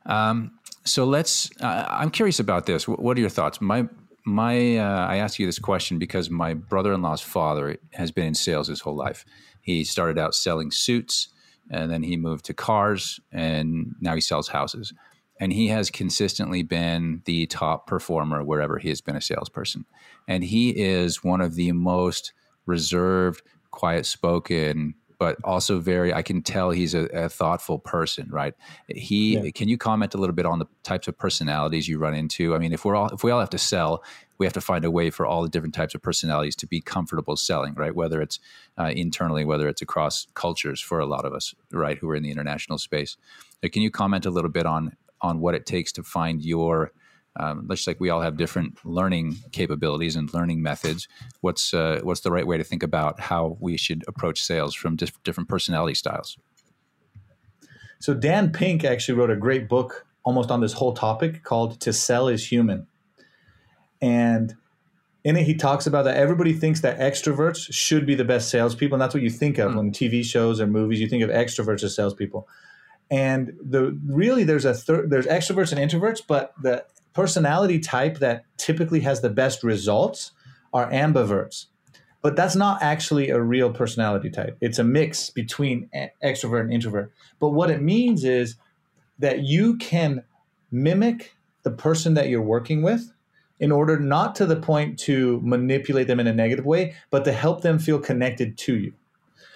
[0.06, 0.52] Um,
[0.84, 1.50] so let's.
[1.60, 2.86] Uh, I'm curious about this.
[2.86, 3.60] What are your thoughts?
[3.60, 3.88] My
[4.24, 4.76] my.
[4.76, 8.82] Uh, I ask you this question because my brother-in-law's father has been in sales his
[8.82, 9.24] whole life.
[9.62, 11.26] He started out selling suits,
[11.72, 14.94] and then he moved to cars, and now he sells houses.
[15.40, 19.86] And he has consistently been the top performer wherever he has been a salesperson.
[20.28, 22.32] And he is one of the most
[22.64, 23.42] reserved,
[23.72, 28.54] quiet spoken, but also very i can tell he's a, a thoughtful person right?
[28.88, 29.50] He yeah.
[29.50, 32.54] can you comment a little bit on the types of personalities you run into?
[32.54, 34.02] I mean if we're all if we all have to sell
[34.38, 36.80] we have to find a way for all the different types of personalities to be
[36.80, 37.94] comfortable selling right?
[37.94, 38.38] Whether it's
[38.78, 42.22] uh, internally whether it's across cultures for a lot of us right who are in
[42.22, 43.16] the international space.
[43.62, 46.92] So can you comment a little bit on on what it takes to find your
[47.38, 51.06] um, just like we all have different learning capabilities and learning methods,
[51.40, 54.96] what's uh, what's the right way to think about how we should approach sales from
[54.96, 56.36] dif- different personality styles?
[58.00, 61.92] So Dan Pink actually wrote a great book almost on this whole topic called "To
[61.92, 62.88] Sell Is Human,"
[64.02, 64.56] and
[65.22, 68.96] in it he talks about that everybody thinks that extroverts should be the best salespeople,
[68.96, 69.76] and that's what you think of mm.
[69.76, 71.00] when TV shows or movies.
[71.00, 72.48] You think of extroverts as salespeople
[73.10, 78.44] and the really there's a thir- there's extroverts and introverts but the personality type that
[78.56, 80.32] typically has the best results
[80.72, 81.66] are ambiverts.
[82.22, 84.56] But that's not actually a real personality type.
[84.60, 85.88] It's a mix between
[86.22, 87.12] extrovert and introvert.
[87.38, 88.56] But what it means is
[89.18, 90.22] that you can
[90.70, 93.12] mimic the person that you're working with
[93.58, 97.32] in order not to the point to manipulate them in a negative way, but to
[97.32, 98.92] help them feel connected to you.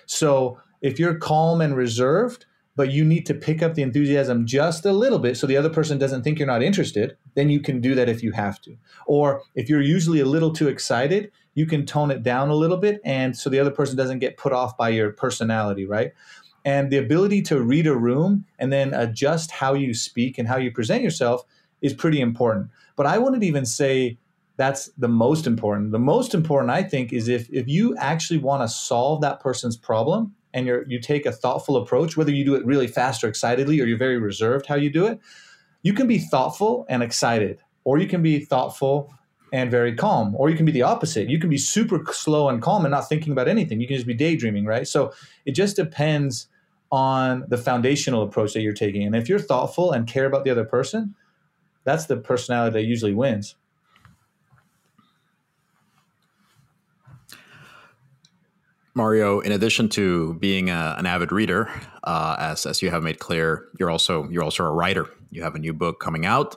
[0.06, 4.84] So if you're calm and reserved, but you need to pick up the enthusiasm just
[4.84, 7.80] a little bit so the other person doesn't think you're not interested, then you can
[7.80, 8.76] do that if you have to.
[9.06, 12.76] Or if you're usually a little too excited, you can tone it down a little
[12.76, 16.12] bit and so the other person doesn't get put off by your personality, right?
[16.64, 20.56] And the ability to read a room and then adjust how you speak and how
[20.56, 21.44] you present yourself
[21.82, 22.70] is pretty important.
[22.96, 24.18] But I wouldn't even say
[24.56, 25.92] that's the most important.
[25.92, 29.76] The most important, I think, is if if you actually want to solve that person's
[29.76, 33.28] problem and you you take a thoughtful approach, whether you do it really fast or
[33.28, 35.20] excitedly, or you're very reserved how you do it,
[35.82, 39.12] you can be thoughtful and excited, or you can be thoughtful
[39.52, 41.28] and very calm, or you can be the opposite.
[41.28, 43.80] You can be super slow and calm and not thinking about anything.
[43.80, 44.88] You can just be daydreaming, right?
[44.88, 45.12] So
[45.44, 46.48] it just depends
[46.90, 49.02] on the foundational approach that you're taking.
[49.02, 51.14] And if you're thoughtful and care about the other person,
[51.84, 53.56] that's the personality that usually wins.
[58.94, 61.68] Mario, in addition to being a, an avid reader,
[62.04, 65.09] uh, as as you have made clear, you're also you're also a writer.
[65.30, 66.57] You have a new book coming out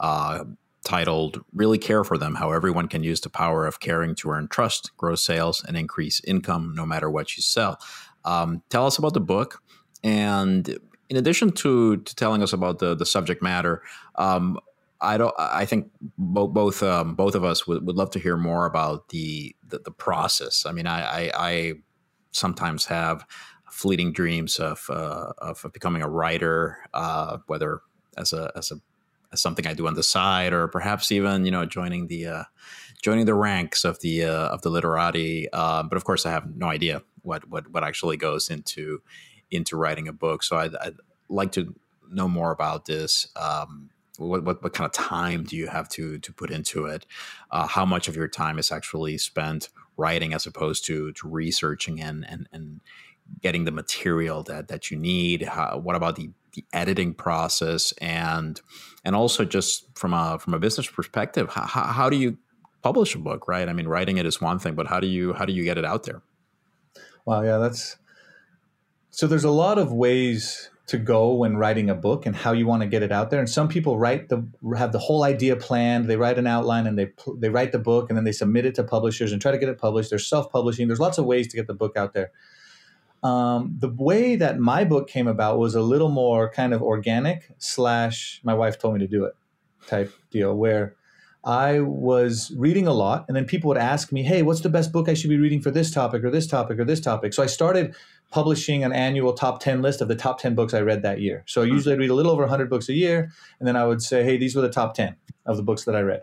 [0.00, 0.44] uh,
[0.84, 4.48] titled "Really Care for Them: How Everyone Can Use the Power of Caring to Earn
[4.48, 7.78] Trust, Grow Sales, and Increase Income, No Matter What You Sell."
[8.24, 9.62] Um, tell us about the book,
[10.04, 13.82] and in addition to, to telling us about the the subject matter,
[14.16, 14.58] um,
[15.00, 15.34] I don't.
[15.38, 19.10] I think both both um, both of us would, would love to hear more about
[19.10, 20.66] the the, the process.
[20.66, 21.72] I mean, I, I, I,
[22.32, 23.24] sometimes have
[23.70, 27.80] fleeting dreams of uh, of becoming a writer, uh, whether
[28.16, 28.80] as a as a
[29.32, 32.44] as something I do on the side, or perhaps even you know joining the uh,
[33.00, 35.48] joining the ranks of the uh, of the literati.
[35.52, 39.00] Uh, but of course, I have no idea what what what actually goes into
[39.50, 40.42] into writing a book.
[40.42, 40.96] So I'd, I'd
[41.28, 41.74] like to
[42.10, 43.28] know more about this.
[43.36, 47.06] Um, what, what, what kind of time do you have to to put into it?
[47.50, 52.00] Uh, how much of your time is actually spent writing as opposed to to researching
[52.00, 52.80] and and and
[53.42, 55.42] getting the material that that you need?
[55.42, 58.60] How, what about the the editing process and
[59.04, 62.38] and also just from a from a business perspective, how, how do you
[62.82, 63.46] publish a book?
[63.46, 63.68] Right?
[63.68, 65.78] I mean, writing it is one thing, but how do you how do you get
[65.78, 66.22] it out there?
[67.24, 67.96] Wow, yeah, that's
[69.10, 69.26] so.
[69.26, 72.82] There's a lot of ways to go when writing a book and how you want
[72.82, 73.38] to get it out there.
[73.38, 74.42] And some people write the
[74.76, 76.06] have the whole idea planned.
[76.06, 78.74] They write an outline and they they write the book and then they submit it
[78.76, 80.10] to publishers and try to get it published.
[80.10, 80.88] They're self publishing.
[80.88, 82.32] There's lots of ways to get the book out there.
[83.22, 87.50] Um, the way that my book came about was a little more kind of organic
[87.58, 89.34] slash my wife told me to do it
[89.86, 90.94] type deal where
[91.44, 94.92] I was reading a lot and then people would ask me, Hey, what's the best
[94.92, 97.34] book I should be reading for this topic or this topic or this topic?
[97.34, 97.94] So I started
[98.30, 101.44] publishing an annual top 10 list of the top 10 books I read that year.
[101.46, 101.72] So hmm.
[101.72, 104.24] usually I'd read a little over 100 books a year, and then I would say,
[104.24, 106.22] hey, these were the top 10 of the books that I read.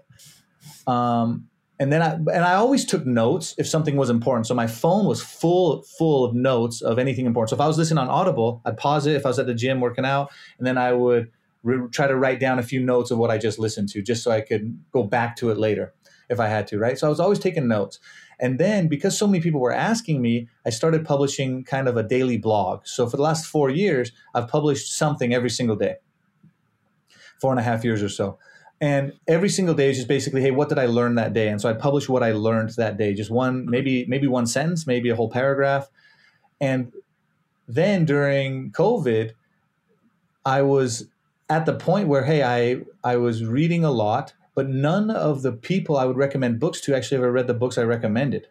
[0.87, 1.47] Um,
[1.79, 4.47] and then I and I always took notes if something was important.
[4.47, 7.49] So my phone was full full of notes of anything important.
[7.49, 9.53] So if I was listening on Audible, I'd pause it if I was at the
[9.53, 11.31] gym working out, and then I would
[11.63, 14.23] re- try to write down a few notes of what I just listened to, just
[14.23, 15.93] so I could go back to it later
[16.29, 16.79] if I had to.
[16.79, 16.97] Right.
[16.97, 17.99] So I was always taking notes.
[18.39, 22.04] And then because so many people were asking me, I started publishing kind of a
[22.04, 22.86] daily blog.
[22.86, 25.95] So for the last four years, I've published something every single day,
[27.39, 28.38] four and a half years or so.
[28.82, 31.48] And every single day is just basically, hey, what did I learn that day?
[31.48, 34.86] And so I publish what I learned that day, just one, maybe, maybe one sentence,
[34.86, 35.89] maybe a whole paragraph.
[36.60, 36.91] And
[37.67, 39.32] then during COVID,
[40.45, 41.08] I was
[41.50, 45.51] at the point where, hey, I, I was reading a lot but none of the
[45.51, 48.47] people I would recommend books to actually ever read the books I recommended.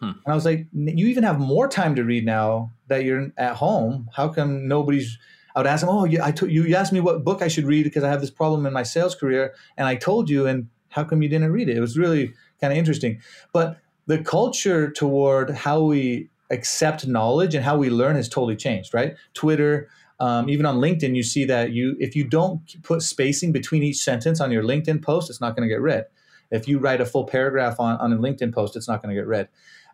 [0.00, 0.06] Hmm.
[0.06, 3.56] And I was like, you even have more time to read now that you're at
[3.56, 4.08] home.
[4.14, 5.18] How come nobody's?
[5.54, 7.64] I would ask them, oh, yeah, I t- you asked me what book I should
[7.64, 10.68] read because I have this problem in my sales career, and I told you, and
[10.88, 11.76] how come you didn't read it?
[11.76, 13.20] It was really kind of interesting.
[13.52, 18.92] But the culture toward how we accept knowledge and how we learn has totally changed,
[18.94, 19.14] right?
[19.32, 19.88] Twitter,
[20.20, 23.96] um, even on LinkedIn, you see that you if you don't put spacing between each
[23.96, 26.06] sentence on your LinkedIn post, it's not going to get read.
[26.50, 29.20] If you write a full paragraph on, on a LinkedIn post, it's not going to
[29.20, 29.48] get read.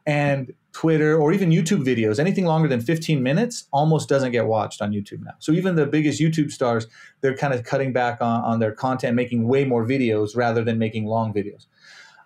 [0.07, 4.81] And Twitter or even YouTube videos, anything longer than 15 minutes almost doesn't get watched
[4.81, 5.33] on YouTube now.
[5.39, 6.87] So even the biggest YouTube stars,
[7.21, 10.79] they're kind of cutting back on, on their content, making way more videos rather than
[10.79, 11.67] making long videos.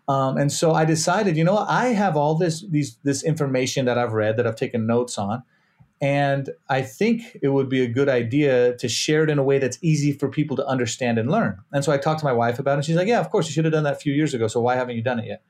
[0.07, 3.97] Um, and so I decided, you know, I have all this these this information that
[3.97, 5.43] I've read that I've taken notes on.
[6.05, 9.59] And I think it would be a good idea to share it in a way
[9.59, 11.59] that's easy for people to understand and learn.
[11.73, 12.75] And so I talked to my wife about it.
[12.75, 14.47] And She's like, Yeah, of course, you should have done that a few years ago.
[14.47, 15.43] So why haven't you done it yet?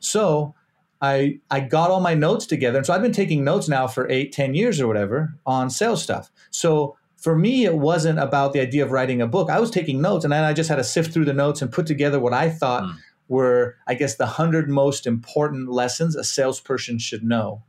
[0.00, 0.56] So
[1.00, 2.78] I I got all my notes together.
[2.78, 6.02] And so I've been taking notes now for eight, ten years or whatever on sales
[6.02, 6.32] stuff.
[6.50, 9.48] So for me, it wasn't about the idea of writing a book.
[9.48, 11.70] I was taking notes and then I just had to sift through the notes and
[11.70, 12.96] put together what I thought mm.
[13.28, 17.62] were, I guess, the hundred most important lessons a salesperson should know.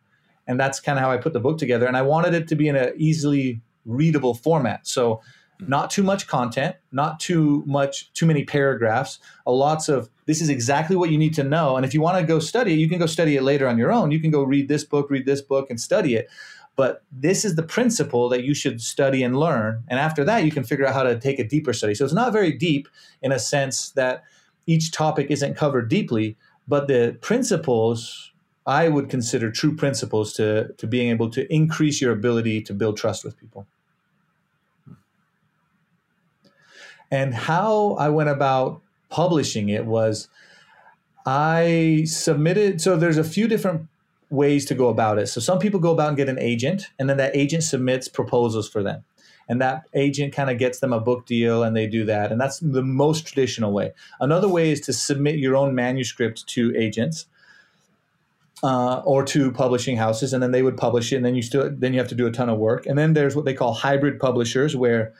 [0.51, 1.87] And that's kind of how I put the book together.
[1.87, 4.85] And I wanted it to be in an easily readable format.
[4.85, 5.21] So,
[5.59, 5.69] hmm.
[5.69, 10.49] not too much content, not too much, too many paragraphs, a lots of this is
[10.49, 11.77] exactly what you need to know.
[11.77, 13.77] And if you want to go study it, you can go study it later on
[13.77, 14.11] your own.
[14.11, 16.29] You can go read this book, read this book, and study it.
[16.75, 19.83] But this is the principle that you should study and learn.
[19.87, 21.95] And after that, you can figure out how to take a deeper study.
[21.95, 22.87] So it's not very deep
[23.21, 24.23] in a sense that
[24.67, 26.37] each topic isn't covered deeply,
[26.67, 28.30] but the principles
[28.71, 32.95] I would consider true principles to, to being able to increase your ability to build
[32.95, 33.67] trust with people.
[37.11, 40.29] And how I went about publishing it was
[41.25, 43.87] I submitted, so there's a few different
[44.29, 45.27] ways to go about it.
[45.27, 48.69] So some people go about and get an agent, and then that agent submits proposals
[48.69, 49.03] for them.
[49.49, 52.31] And that agent kind of gets them a book deal and they do that.
[52.31, 53.91] And that's the most traditional way.
[54.21, 57.25] Another way is to submit your own manuscript to agents.
[58.63, 61.67] Uh, or to publishing houses, and then they would publish it, and then you still
[61.71, 62.85] then you have to do a ton of work.
[62.85, 65.13] And then there's what they call hybrid publishers, where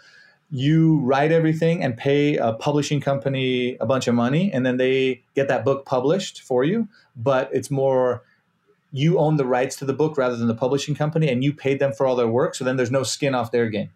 [0.52, 5.24] you write everything and pay a publishing company a bunch of money, and then they
[5.34, 6.88] get that book published for you.
[7.16, 8.22] But it's more
[8.92, 11.80] you own the rights to the book rather than the publishing company and you paid
[11.80, 13.90] them for all their work so then there's no skin off their game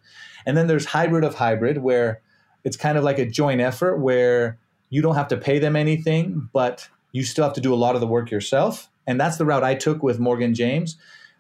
[0.46, 2.22] and then there's hybrid of hybrid where
[2.64, 4.58] it's kind of like a joint effort where
[4.90, 7.96] you don't have to pay them anything but you still have to do a lot
[7.96, 10.98] of the work yourself and that's the route i took with morgan james.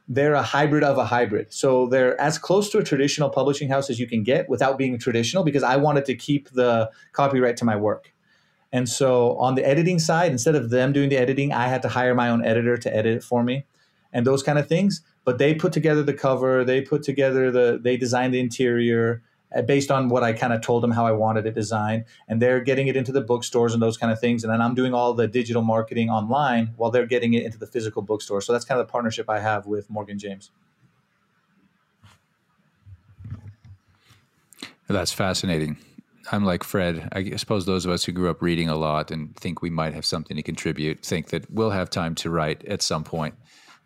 [0.07, 1.51] They're a hybrid of a hybrid.
[1.51, 4.99] So they're as close to a traditional publishing house as you can get without being
[4.99, 8.13] traditional because i wanted to keep the copyright to my work.
[8.71, 11.87] And so on the editing side, instead of them doing the editing, I had to
[11.87, 13.65] hire my own editor to edit it for me
[14.11, 15.01] and those kind of things.
[15.23, 19.23] But they put together the cover, they put together the, they designed the interior
[19.55, 22.05] Uh, based on what I kind of told them how I wanted it designed.
[22.27, 24.43] And they're getting it into the bookstores and those kind of things.
[24.43, 27.67] And then I'm doing all the digital marketing online while they're getting it into the
[27.67, 28.41] physical bookstore.
[28.41, 30.51] So that's kind of the partnership I have with Morgan James.
[34.87, 35.77] That's fascinating.
[36.31, 37.09] I'm like Fred.
[37.11, 39.93] I suppose those of us who grew up reading a lot and think we might
[39.93, 43.35] have something to contribute think that we'll have time to write at some point.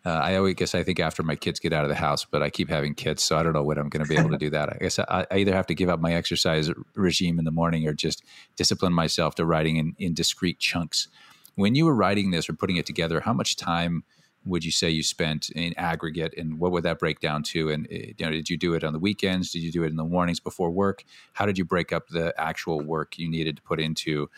[0.04, 2.42] Uh, I always guess I think after my kids get out of the house, but
[2.42, 4.38] I keep having kids, so I don't know when I'm going to be able to
[4.46, 4.70] do that.
[4.70, 7.86] I guess I, I, either have to give up my exercise regime in the morning
[7.86, 8.24] or just
[8.56, 11.08] discipline myself to writing in, in discrete chunks.
[11.54, 14.04] When you were writing this or putting it together, how much time
[14.46, 17.86] would you say you spent in aggregate and what would that break down to and
[17.90, 19.96] eh, you know did you do it on the weekends did you do it in
[19.96, 23.62] the mornings before work how did you break up the actual work you needed to
[23.62, 24.30] put into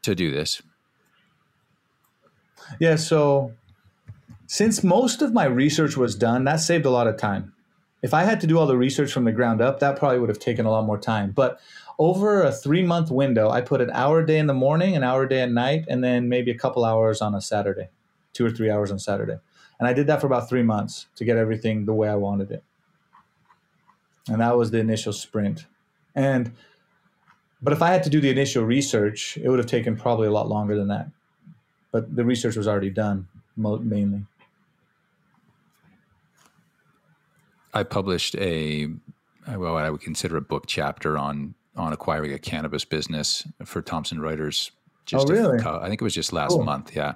[0.00, 0.62] to do this
[2.78, 3.52] yeah so
[4.46, 7.52] since most of my research was done that saved a lot of time
[8.02, 10.28] if i had to do all the research from the ground up that probably would
[10.28, 11.60] have taken a lot more time but
[11.98, 15.04] over a three month window i put an hour a day in the morning an
[15.04, 17.88] hour a day at night and then maybe a couple hours on a saturday
[18.32, 19.38] two or three hours on Saturday.
[19.78, 22.50] And I did that for about three months to get everything the way I wanted
[22.50, 22.62] it.
[24.28, 25.66] And that was the initial sprint.
[26.14, 26.52] And
[27.60, 30.32] but if I had to do the initial research, it would have taken probably a
[30.32, 31.08] lot longer than that.
[31.92, 34.22] But the research was already done mainly.
[37.72, 38.88] I published a
[39.48, 43.80] well, what I would consider a book chapter on on acquiring a cannabis business for
[43.82, 44.70] Thomson Reuters.
[45.06, 45.58] Just oh, really?
[45.58, 46.64] A, I think it was just last cool.
[46.64, 46.94] month.
[46.94, 47.14] Yeah.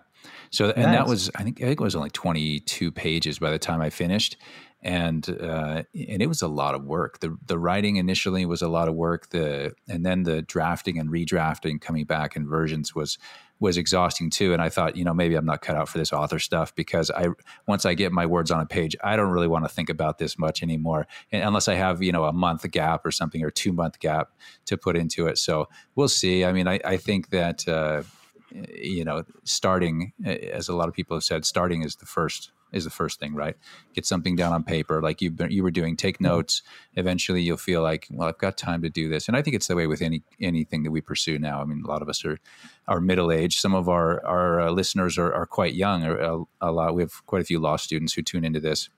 [0.51, 3.59] So, and that was, I think, I think it was only 22 pages by the
[3.59, 4.37] time I finished.
[4.83, 7.21] And, uh, and it was a lot of work.
[7.21, 9.31] The, the writing initially was a lot of work.
[9.31, 13.19] The, and then the drafting and redrafting coming back in versions was,
[13.59, 14.53] was exhausting too.
[14.53, 17.11] And I thought, you know, maybe I'm not cut out for this author stuff because
[17.11, 17.29] I,
[17.67, 20.19] once I get my words on a page, I don't really want to think about
[20.19, 21.07] this much anymore.
[21.33, 24.31] And unless I have, you know, a month gap or something or two month gap
[24.67, 25.39] to put into it.
[25.39, 26.45] So we'll see.
[26.45, 28.03] I mean, I, I think that, uh,
[28.75, 32.85] you know, starting, as a lot of people have said, starting is the first is
[32.85, 33.57] the first thing, right?
[33.95, 35.97] Get something down on paper, like you you were doing.
[35.97, 36.25] Take mm-hmm.
[36.25, 36.63] notes.
[36.95, 39.29] Eventually, you'll feel like, well, I've got time to do this.
[39.29, 41.61] And I think it's the way with any anything that we pursue now.
[41.61, 42.39] I mean, a lot of us are
[42.89, 43.61] are middle aged.
[43.61, 46.05] Some of our our uh, listeners are, are quite young.
[46.05, 46.95] Or a, a, lot.
[46.95, 48.89] We have quite a few law students who tune into this.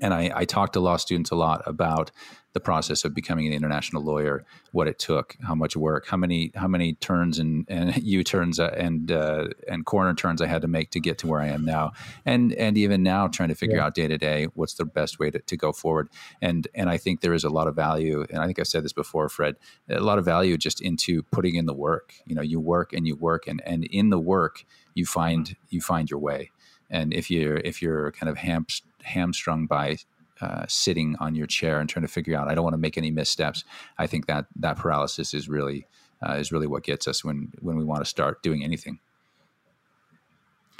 [0.00, 2.12] And I, I talk to law students a lot about
[2.52, 6.50] the process of becoming an international lawyer, what it took, how much work, how many
[6.54, 10.62] how many turns and, and U turns uh, and uh, and corner turns I had
[10.62, 11.92] to make to get to where I am now,
[12.26, 13.86] and and even now trying to figure yeah.
[13.86, 16.08] out day to day what's the best way to, to go forward.
[16.42, 18.84] And and I think there is a lot of value, and I think I've said
[18.84, 19.56] this before, Fred,
[19.88, 22.14] a lot of value just into putting in the work.
[22.26, 25.80] You know, you work and you work, and and in the work you find you
[25.80, 26.50] find your way.
[26.90, 28.66] And if you're if you're kind of ham,
[29.02, 29.98] hamstrung by
[30.40, 32.48] uh, sitting on your chair and trying to figure out.
[32.48, 33.64] I don't want to make any missteps.
[33.98, 35.86] I think that that paralysis is really
[36.26, 39.00] uh, is really what gets us when when we want to start doing anything.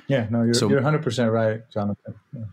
[0.09, 2.15] Yeah, no, you're so, you're 100 percent right, Jonathan.
[2.37, 2.45] Yeah.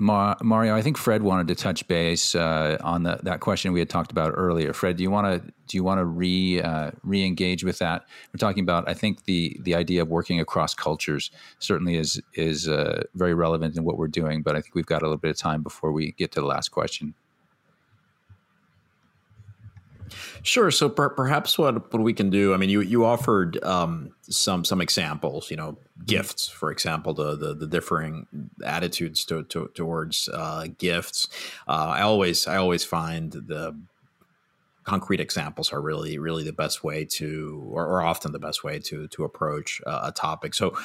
[0.00, 3.90] Mario, I think Fred wanted to touch base uh, on the, that question we had
[3.90, 4.72] talked about earlier.
[4.72, 8.06] Fred, do you want to do you want to re uh, re engage with that?
[8.32, 8.88] We're talking about.
[8.88, 13.76] I think the the idea of working across cultures certainly is is uh, very relevant
[13.76, 14.42] in what we're doing.
[14.42, 16.46] But I think we've got a little bit of time before we get to the
[16.46, 17.14] last question.
[20.42, 20.70] Sure.
[20.70, 22.54] So per- perhaps what what we can do.
[22.54, 25.50] I mean, you you offered um, some some examples.
[25.50, 28.26] You know, gifts, for example, the the, the differing
[28.64, 31.28] attitudes to, to, towards uh, gifts.
[31.68, 33.76] Uh, I always I always find the
[34.84, 38.78] concrete examples are really really the best way to, or, or often the best way
[38.78, 40.54] to to approach uh, a topic.
[40.54, 40.76] So,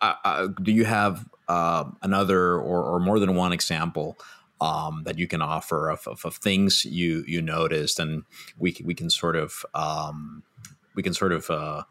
[0.00, 4.18] uh, uh, do you have uh, another or, or more than one example?
[4.60, 8.24] Um, that you can offer of, of, of, things you you noticed, and
[8.58, 10.42] we we can sort of um,
[10.94, 11.82] we can sort of uh,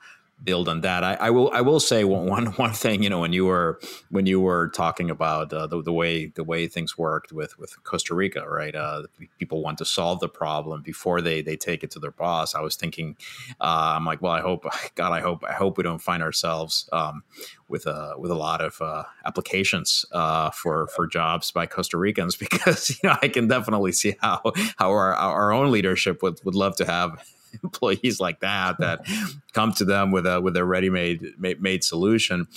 [0.43, 1.03] build on that.
[1.03, 3.03] I, I, will I will say one one thing.
[3.03, 3.79] You know, when you were
[4.09, 7.81] when you were talking about uh, the, the way the way things worked with with
[7.83, 8.75] Costa Rica, right?
[8.75, 9.03] Uh,
[9.37, 12.55] people want to solve the problem before they they take it to their boss.
[12.55, 13.17] I was thinking,
[13.59, 14.65] uh, I'm like, well, I hope
[14.95, 17.23] God, I hope I hope we don't find ourselves um,
[17.67, 22.35] with a with a lot of uh, applications uh, for for jobs by Costa Ricans
[22.49, 24.41] because you know I can definitely see how
[24.77, 27.23] how our our own leadership would would love to have
[27.64, 29.06] employees like that that
[29.54, 32.47] come to them with a with a ready-made made solution.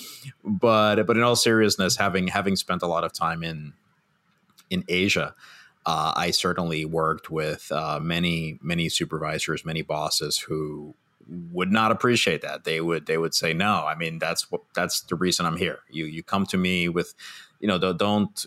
[0.43, 3.73] But but in all seriousness, having having spent a lot of time in
[4.69, 5.35] in Asia,
[5.85, 10.95] uh, I certainly worked with uh, many many supervisors, many bosses who
[11.51, 12.63] would not appreciate that.
[12.63, 13.85] They would they would say no.
[13.85, 15.79] I mean that's what that's the reason I'm here.
[15.89, 17.13] You you come to me with,
[17.59, 18.45] you know, don't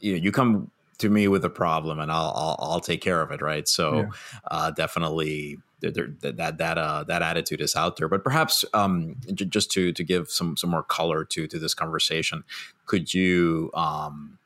[0.00, 3.20] you know, you come to me with a problem and I'll I'll, I'll take care
[3.20, 3.66] of it, right?
[3.68, 4.08] So yeah.
[4.50, 8.08] uh, definitely that that that uh, that attitude is out there.
[8.08, 11.74] But perhaps um, j- just to to give some some more color to to this
[11.74, 12.44] conversation,
[12.86, 14.38] could you um,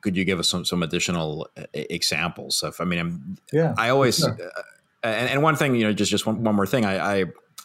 [0.00, 2.80] could you give us some some additional uh, examples of?
[2.80, 4.32] I mean, I'm, yeah, I always sure.
[4.32, 4.62] uh,
[5.02, 7.20] and, and one thing you know just just one, one more thing I.
[7.20, 7.24] I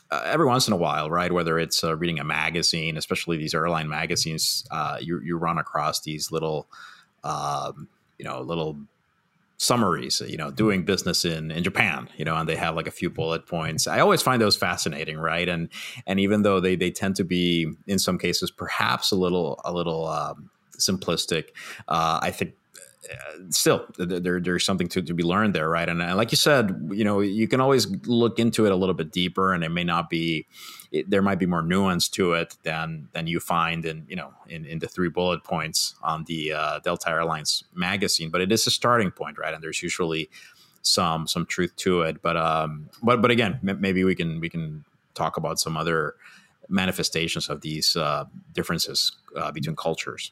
[0.10, 1.34] uh, every once in a while, right?
[1.34, 6.00] Whether it's uh, reading a magazine, especially these airline magazines, uh, you you run across
[6.00, 6.70] these little,
[7.26, 8.78] um, you know, little
[9.58, 12.92] summaries, you know, doing business in in Japan, you know, and they have like a
[12.92, 13.88] few bullet points.
[13.88, 15.50] I always find those fascinating, right?
[15.50, 15.70] And
[16.06, 19.74] and even though they they tend to be in some cases perhaps a little a
[19.74, 20.50] little um,
[20.80, 21.50] simplistic,
[21.88, 22.54] uh, I think
[23.50, 25.90] still there, there's something to, to be learned there right?
[25.90, 29.12] And, like you said you know you can always look into it a little bit
[29.12, 30.46] deeper and it may not be
[30.92, 34.34] it, there might be more nuance to it than than you find in you know
[34.48, 38.30] in, in the three bullet points on the uh, delta airlines magazine.
[38.30, 39.54] But it is a starting point right?
[39.54, 40.30] And there's usually
[40.82, 42.22] some some truth to it.
[42.22, 46.16] But um but but again m- maybe we can we can talk about some other
[46.70, 50.32] manifestations of these uh, differences uh, between cultures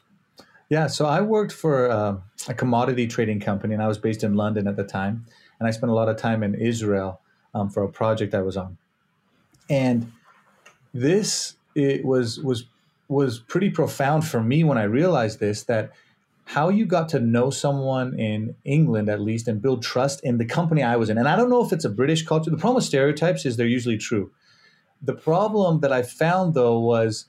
[0.68, 2.16] yeah, so I worked for uh,
[2.48, 5.26] a commodity trading company, and I was based in London at the time.
[5.58, 7.20] And I spent a lot of time in Israel
[7.54, 8.76] um, for a project I was on.
[9.70, 10.12] And
[10.92, 12.64] this it was was
[13.08, 15.92] was pretty profound for me when I realized this that
[16.44, 20.44] how you got to know someone in England at least and build trust in the
[20.44, 21.18] company I was in.
[21.18, 22.50] And I don't know if it's a British culture.
[22.50, 24.30] The problem with stereotypes is they're usually true.
[25.02, 27.26] The problem that I found though was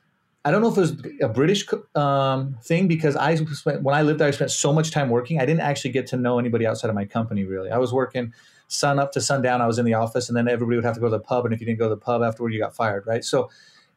[0.48, 0.92] I don't know if it was
[1.22, 4.92] a British um, thing because I spent when I lived there, I spent so much
[4.92, 5.42] time working.
[5.42, 7.44] I didn't actually get to know anybody outside of my company.
[7.44, 8.34] Really, I was working
[8.70, 9.62] sun up to sundown.
[9.62, 11.44] I was in the office, and then everybody would have to go to the pub.
[11.44, 13.06] And if you didn't go to the pub afterward, you got fired.
[13.06, 13.26] Right.
[13.26, 13.50] So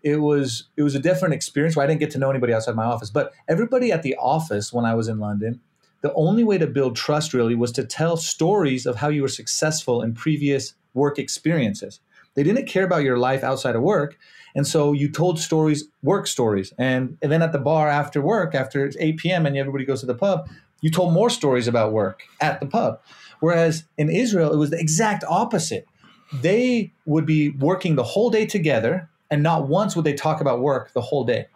[0.03, 2.75] it was it was a different experience where I didn't get to know anybody outside
[2.75, 3.11] my office.
[3.11, 5.61] But everybody at the office when I was in London,
[6.01, 9.29] the only way to build trust really was to tell stories of how you were
[9.29, 12.01] successful in previous work experiences.
[12.35, 14.19] They didn't care about your life outside of work.
[14.55, 16.73] And so you told stories, work stories.
[16.79, 19.47] And, and then at the bar after work, after it's 8 p.m.
[19.47, 20.49] and everybody goes to the pub,
[20.81, 23.01] you told more stories about work at the pub.
[23.41, 25.87] Whereas in Israel, it was the exact opposite.
[26.33, 30.61] They would be working the whole day together, and not once would they talk about
[30.61, 31.47] work the whole day.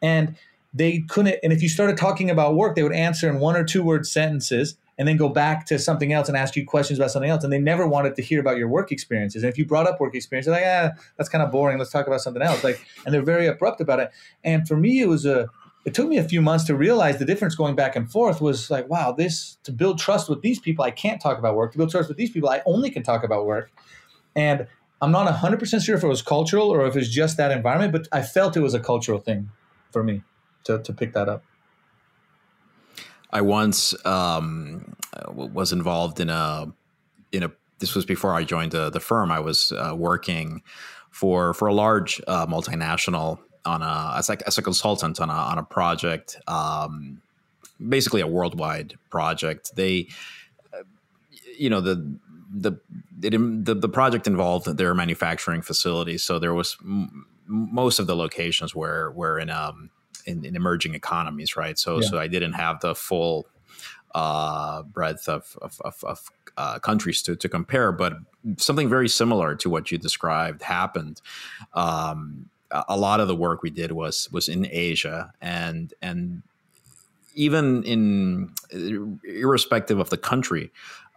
[0.00, 0.36] And
[0.72, 3.64] they couldn't, and if you started talking about work, they would answer in one or
[3.64, 7.10] two word sentences and then go back to something else and ask you questions about
[7.10, 7.42] something else.
[7.42, 9.42] And they never wanted to hear about your work experiences.
[9.42, 11.78] And if you brought up work experiences, like, ah, that's kind of boring.
[11.78, 12.62] Let's talk about something else.
[12.62, 14.10] Like, and they're very abrupt about it.
[14.44, 15.48] And for me, it was a,
[15.84, 18.70] it took me a few months to realize the difference going back and forth was
[18.70, 21.72] like, wow, this, to build trust with these people, I can't talk about work.
[21.72, 23.70] To build trust with these people, I only can talk about work.
[24.36, 24.66] And
[25.02, 28.08] I'm not 100% sure if it was cultural or if it's just that environment, but
[28.12, 29.50] I felt it was a cultural thing
[29.90, 30.22] for me
[30.64, 31.42] to, to pick that up.
[33.34, 34.94] I once um,
[35.28, 36.72] was involved in a
[37.32, 37.50] in a.
[37.80, 39.32] This was before I joined the, the firm.
[39.32, 40.62] I was uh, working
[41.10, 45.32] for for a large uh, multinational on a as like as a consultant on a
[45.32, 47.20] on a project, um,
[47.86, 49.72] basically a worldwide project.
[49.74, 50.06] They,
[50.72, 50.84] uh,
[51.58, 52.16] you know, the
[52.52, 52.72] the
[53.20, 58.14] it, the the project involved their manufacturing facilities, so there was m- most of the
[58.14, 59.90] locations were were in um
[60.26, 61.78] in, in emerging economies, right?
[61.78, 62.08] So yeah.
[62.08, 63.46] so I didn't have the full
[64.14, 68.14] uh, breadth of of, of, of uh, countries to to compare, but
[68.56, 71.20] something very similar to what you described happened.
[71.72, 76.42] Um, a lot of the work we did was was in Asia, and and
[77.34, 78.54] even in
[79.24, 80.70] irrespective of the country,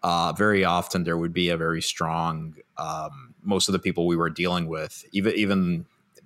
[0.04, 2.56] uh, very often there would be a very strong.
[2.78, 5.86] Um, most of the people we were dealing with, even even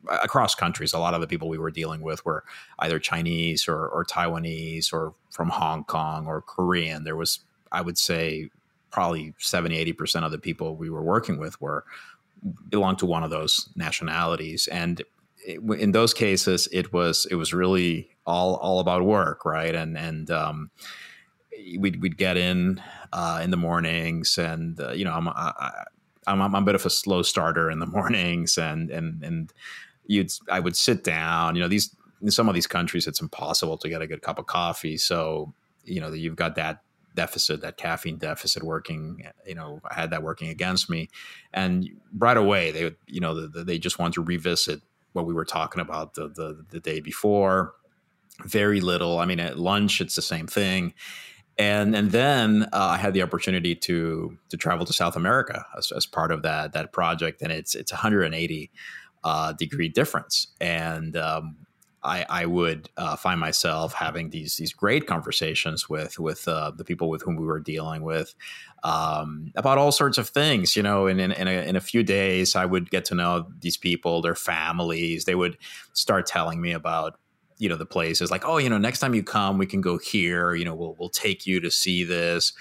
[0.10, 2.43] across countries, a lot of the people we were dealing with were
[2.80, 7.04] either Chinese or, or Taiwanese or from Hong Kong or Korean.
[7.04, 7.39] There was,
[7.72, 8.49] I would say,
[8.91, 11.86] probably 70, 80% of the people we were working with were
[12.70, 14.68] belonged to one of those nationalities.
[14.68, 15.02] And
[15.45, 19.45] it, in those cases, it was, it was really all, all about work.
[19.45, 19.74] Right.
[19.74, 20.72] And, and, um,
[21.78, 22.82] we'd, we'd get in,
[23.14, 25.86] uh, in the mornings and, uh, you know, I'm, I,
[26.28, 29.54] I'm, I'm a bit of a slow starter in the mornings and, and, and,
[30.12, 31.55] you'd I would sit down.
[31.55, 34.38] You know, these in some of these countries, it's impossible to get a good cup
[34.38, 34.97] of coffee.
[34.97, 35.53] So
[35.84, 36.84] you know, you've got that
[37.16, 39.26] deficit, that caffeine deficit working.
[39.47, 41.09] You know, I had that working against me,
[41.53, 44.82] and right away they you know the, the, they just want to revisit
[45.14, 47.74] what we were talking about the the, the day before.
[48.45, 49.20] Very little.
[49.20, 50.93] I mean, at lunch it's the same thing
[51.57, 55.91] and and then uh, I had the opportunity to to travel to South America as,
[55.91, 58.72] as, part of that that project, and it's it's 180
[59.24, 60.47] uh, degree difference.
[60.59, 61.57] And um,
[62.03, 66.84] I, I, would uh, find myself having these these great conversations with with uh, the
[66.84, 68.34] people with whom we were dealing with
[68.84, 70.76] um, about all sorts of things.
[70.76, 73.47] You know, and in, in, a, in a few days, I would get to know
[73.59, 75.26] these people, their families.
[75.26, 75.57] They would
[75.93, 77.19] start telling me about
[77.59, 79.99] you know the places like oh you know next time you come we can go
[79.99, 82.53] here you know we'll we'll take you to see this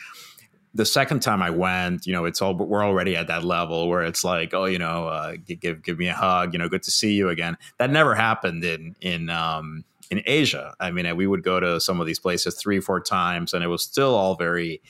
[0.72, 3.88] the second time I went, you know, it's all, but we're already at that level
[3.88, 6.84] where it's like, oh, you know, uh, give give me a hug, you know, good
[6.84, 7.56] to see you again.
[7.78, 10.74] That never happened in in um, in Asia.
[10.78, 13.68] I mean, we would go to some of these places three, four times, and it
[13.68, 14.80] was still all very,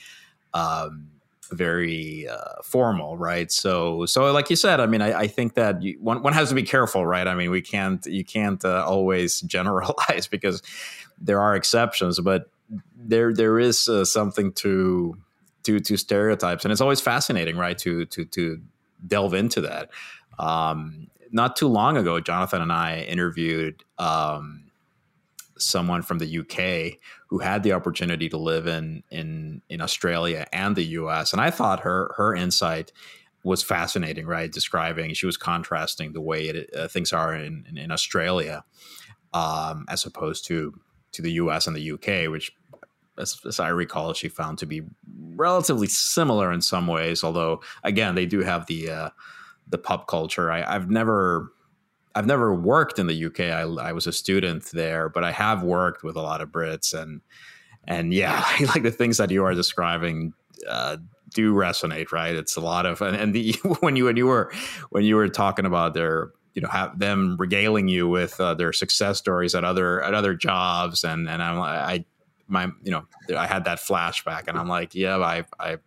[0.53, 1.07] um,
[1.51, 3.51] very uh, formal, right?
[3.51, 6.49] So, so like you said, I mean, I, I think that you, one one has
[6.49, 7.27] to be careful, right?
[7.27, 10.61] I mean, we can't you can't uh, always generalize because
[11.19, 12.49] there are exceptions, but
[12.95, 15.17] there there is uh, something to
[15.63, 17.77] to to stereotypes, and it's always fascinating, right?
[17.79, 18.61] To to to
[19.05, 19.89] delve into that.
[20.39, 24.65] Um, not too long ago, Jonathan and I interviewed um,
[25.57, 30.75] someone from the UK who had the opportunity to live in in in Australia and
[30.75, 32.91] the US, and I thought her her insight
[33.43, 34.25] was fascinating.
[34.25, 38.63] Right, describing she was contrasting the way it, uh, things are in in, in Australia
[39.33, 40.73] um, as opposed to
[41.13, 42.53] to the US and the UK, which
[43.21, 44.81] as, as, I recall, she found to be
[45.35, 47.23] relatively similar in some ways.
[47.23, 49.09] Although, again, they do have the uh,
[49.67, 50.51] the pop culture.
[50.51, 51.51] I, have never
[52.15, 53.39] I've never worked in the UK.
[53.41, 56.93] I, I, was a student there, but I have worked with a lot of Brits,
[56.93, 57.21] and
[57.87, 58.43] and yeah,
[58.75, 60.33] like the things that you are describing.
[60.67, 60.97] Uh,
[61.33, 62.35] do resonate, right?
[62.35, 64.51] It's a lot of, and, and the, when you when you were
[64.89, 68.73] when you were talking about their you know have them regaling you with uh, their
[68.73, 72.05] success stories at other at other jobs and and I'm I
[72.51, 75.77] my you know I had that flashback, and I'm like, yeah, I I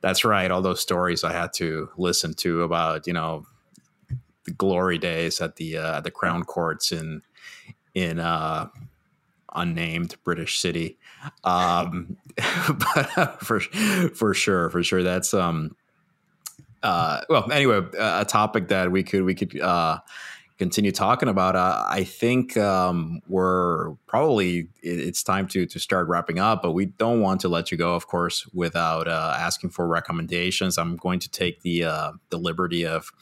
[0.00, 0.50] that's right.
[0.50, 3.46] All those stories I had to listen to about you know
[4.44, 7.22] the glory days at the uh, the Crown Courts in
[7.94, 8.68] in uh,
[9.54, 10.98] unnamed British city.
[11.44, 15.76] Um, but uh, for for sure, for sure, that's um.
[16.82, 19.98] Uh, well, anyway, a topic that we could we could uh,
[20.58, 26.38] continue talking about, uh, I think um, we're probably it's time to to start wrapping
[26.38, 26.62] up.
[26.62, 30.78] But we don't want to let you go, of course, without uh, asking for recommendations.
[30.78, 33.12] I'm going to take the uh, the liberty of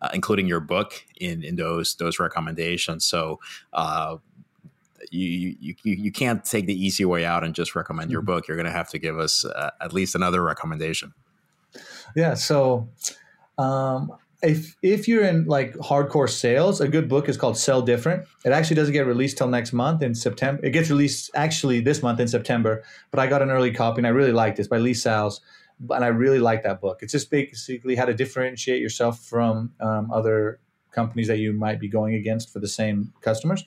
[0.00, 3.04] uh, including your book in in those those recommendations.
[3.04, 3.40] So.
[3.72, 4.18] Uh,
[5.10, 8.26] you, you you can't take the easy way out and just recommend your mm-hmm.
[8.26, 8.48] book.
[8.48, 11.12] You're going to have to give us uh, at least another recommendation.
[12.14, 12.34] Yeah.
[12.34, 12.88] So
[13.58, 14.12] um,
[14.42, 18.26] if if you're in like hardcore sales, a good book is called Sell Different.
[18.44, 20.64] It actually doesn't get released till next month in September.
[20.64, 24.06] It gets released actually this month in September, but I got an early copy and
[24.06, 24.62] I really liked it.
[24.62, 25.40] It's by Lee Salz,
[25.90, 26.98] and I really like that book.
[27.02, 31.88] It's just basically how to differentiate yourself from um, other companies that you might be
[31.88, 33.64] going against for the same customers.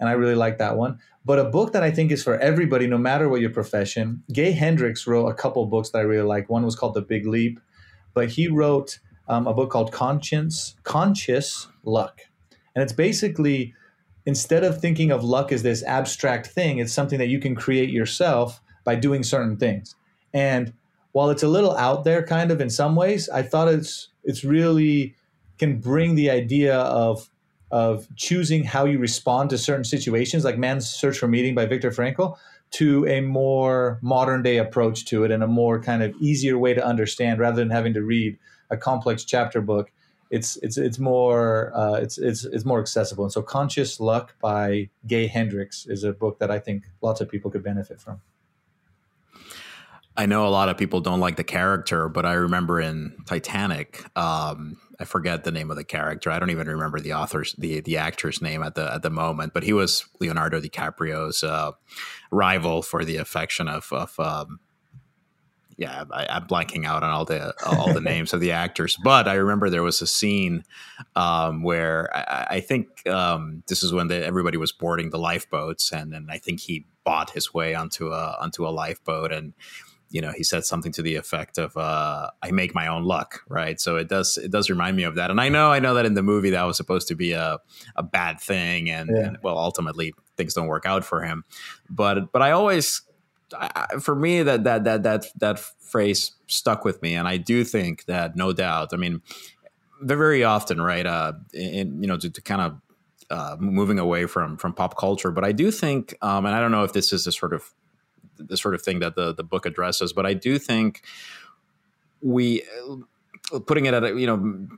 [0.00, 0.98] and I really like that one.
[1.24, 4.22] But a book that I think is for everybody, no matter what your profession.
[4.32, 6.50] Gay Hendricks wrote a couple books that I really like.
[6.50, 7.60] One was called The Big Leap,
[8.12, 8.98] but he wrote
[9.28, 12.20] um, a book called Conscience Conscious Luck,
[12.74, 13.74] and it's basically
[14.26, 17.90] instead of thinking of luck as this abstract thing, it's something that you can create
[17.90, 19.94] yourself by doing certain things.
[20.32, 20.72] And
[21.12, 24.44] while it's a little out there, kind of in some ways, I thought it's it's
[24.44, 25.14] really
[25.58, 27.30] can bring the idea of
[27.70, 31.90] of choosing how you respond to certain situations, like Man's Search for Meaning by Viktor
[31.90, 32.36] Frankl,
[32.72, 36.74] to a more modern day approach to it and a more kind of easier way
[36.74, 38.38] to understand rather than having to read
[38.70, 39.90] a complex chapter book.
[40.30, 43.24] It's it's it's more uh, it's it's it's more accessible.
[43.24, 47.28] And so, Conscious Luck by Gay Hendricks is a book that I think lots of
[47.28, 48.20] people could benefit from.
[50.16, 54.04] I know a lot of people don't like the character, but I remember in Titanic,
[54.16, 56.30] um, I forget the name of the character.
[56.30, 59.54] I don't even remember the author's the the actor's name at the at the moment,
[59.54, 61.72] but he was Leonardo DiCaprio's uh,
[62.30, 64.60] rival for the affection of of um,
[65.76, 69.26] yeah, I, am blanking out on all the all the names of the actors, but
[69.26, 70.64] I remember there was a scene
[71.16, 75.92] um, where I, I think um, this is when the, everybody was boarding the lifeboats,
[75.92, 79.52] and then I think he bought his way onto a onto a lifeboat, and
[80.10, 83.40] you know, he said something to the effect of uh, "I make my own luck,"
[83.48, 83.80] right?
[83.80, 86.06] So it does it does remind me of that, and I know I know that
[86.06, 87.58] in the movie that was supposed to be a
[87.96, 89.26] a bad thing, and, yeah.
[89.26, 91.44] and well, ultimately things don't work out for him,
[91.90, 93.02] but but I always
[93.58, 97.64] I, for me that that that that that phrase stuck with me, and I do
[97.64, 98.90] think that no doubt.
[98.92, 99.22] I mean,
[100.00, 101.06] very often, right?
[101.06, 102.80] Uh, in, you know, to, to kind of
[103.30, 106.72] uh, moving away from from pop culture, but I do think, um, and I don't
[106.72, 107.72] know if this is a sort of
[108.36, 110.12] the sort of thing that the the book addresses.
[110.12, 111.02] But I do think
[112.20, 112.62] we
[113.52, 114.68] uh, putting it at a you know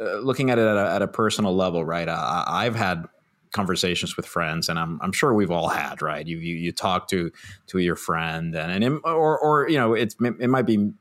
[0.00, 2.08] uh, looking at it at a, at a personal level, right?
[2.08, 3.06] Uh, I've had
[3.52, 6.26] conversations with friends, and I'm I'm sure we've all had, right?
[6.26, 7.30] You you, you talk to
[7.68, 10.92] to your friend, and and it, or or you know it's it might be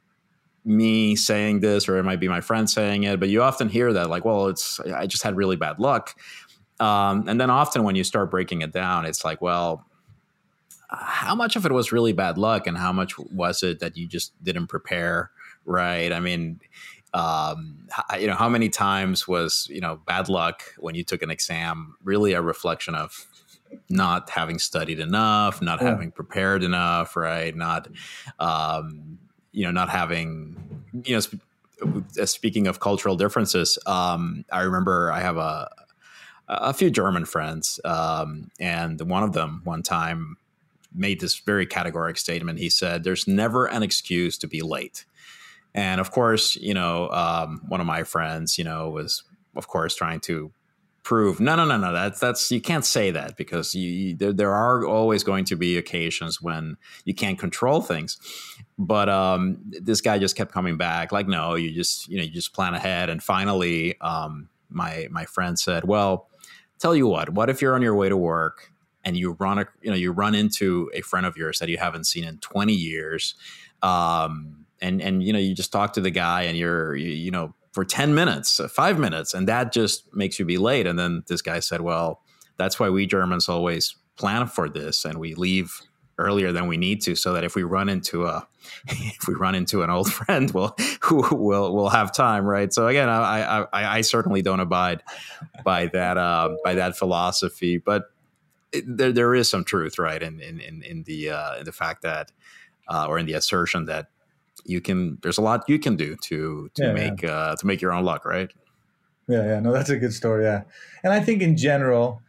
[0.65, 3.93] me saying this or it might be my friend saying it but you often hear
[3.93, 6.19] that like well it's i just had really bad luck
[6.79, 9.85] um, and then often when you start breaking it down it's like well
[10.89, 14.07] how much of it was really bad luck and how much was it that you
[14.07, 15.29] just didn't prepare
[15.65, 16.59] right i mean
[17.15, 17.87] um,
[18.19, 21.95] you know how many times was you know bad luck when you took an exam
[22.03, 23.25] really a reflection of
[23.89, 25.89] not having studied enough not yeah.
[25.89, 27.87] having prepared enough right not
[28.39, 29.17] um,
[29.53, 31.39] you know not having you know sp-
[31.81, 35.69] uh, speaking of cultural differences um, i remember i have a
[36.47, 40.37] a few german friends um, and one of them one time
[40.93, 42.57] made this very categoric statement.
[42.59, 45.05] He said, "There's never an excuse to be late."
[45.75, 49.23] And of course, you know, um, one of my friends, you know, was
[49.55, 50.51] of course trying to
[51.03, 51.91] prove no, no, no, no.
[51.91, 55.57] That's that's you can't say that because you, you, there, there are always going to
[55.57, 58.17] be occasions when you can't control things.
[58.77, 62.31] But um, this guy just kept coming back, like, no, you just you know you
[62.31, 63.09] just plan ahead.
[63.09, 66.29] And finally, um, my my friend said, well.
[66.77, 68.69] Tell you what, what if you're on your way to work
[69.05, 71.77] and you run a, you know you run into a friend of yours that you
[71.77, 73.35] haven't seen in 20 years
[73.81, 77.31] um, and and you know you just talk to the guy and you're you, you
[77.31, 80.87] know for 10 minutes 5 minutes and that just makes you be late.
[80.87, 82.21] And then this guy said well
[82.57, 85.81] that's why we Germans always plan for this and we leave
[86.17, 88.47] earlier than we need to so that if we run into a
[88.87, 90.75] if we run into an old friend we'll
[91.11, 92.71] we'll we'll have time right?
[92.71, 95.03] So again i i i certainly don't abide
[95.65, 98.05] by that uh, by that philosophy but
[98.85, 102.01] there there is some truth, right, in in in, in the uh, in the fact
[102.01, 102.31] that
[102.87, 104.09] uh, or in the assertion that
[104.65, 107.31] you can there's a lot you can do to to yeah, make yeah.
[107.31, 108.51] Uh, to make your own luck, right?
[109.27, 110.43] Yeah, yeah, no, that's a good story.
[110.43, 110.63] Yeah,
[111.03, 112.21] and I think in general,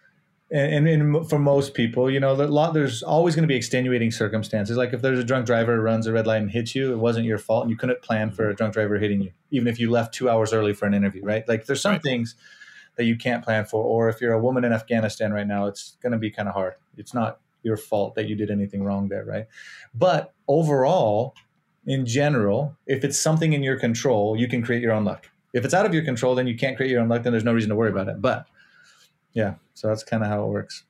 [0.50, 2.34] and, and, and for most people, you know,
[2.72, 4.76] there's always going to be extenuating circumstances.
[4.76, 6.98] Like if there's a drunk driver who runs a red light and hits you, it
[6.98, 9.78] wasn't your fault, and you couldn't plan for a drunk driver hitting you, even if
[9.78, 11.46] you left two hours early for an interview, right?
[11.48, 12.02] Like there's some right.
[12.02, 12.34] things
[12.96, 13.84] that you can't plan for.
[13.84, 16.54] Or if you're a woman in Afghanistan right now, it's going to be kind of
[16.54, 16.74] hard.
[16.96, 19.46] It's not your fault that you did anything wrong there, right?
[19.94, 21.34] But overall,
[21.86, 25.30] in general, if it's something in your control, you can create your own luck.
[25.52, 27.44] If it's out of your control, then you can't create your own luck, then there's
[27.44, 28.20] no reason to worry about it.
[28.20, 28.46] But
[29.32, 30.84] yeah, so that's kind of how it works.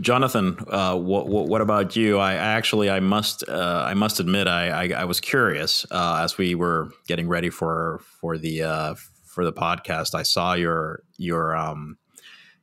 [0.00, 2.18] Jonathan, uh, what, what, about you?
[2.18, 6.20] I, I actually, I must, uh, I must admit, I, I, I was curious uh,
[6.22, 8.94] as we were getting ready for for the uh,
[9.24, 11.96] for the podcast, I saw your your um,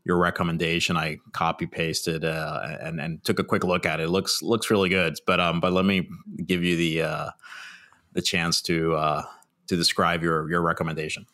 [0.05, 0.97] your recommendation.
[0.97, 4.03] I copy pasted uh, and and took a quick look at it.
[4.03, 4.09] it.
[4.09, 5.15] looks looks really good.
[5.25, 6.07] But um, but let me
[6.45, 7.29] give you the uh,
[8.13, 9.23] the chance to uh,
[9.67, 11.25] to describe your your recommendation.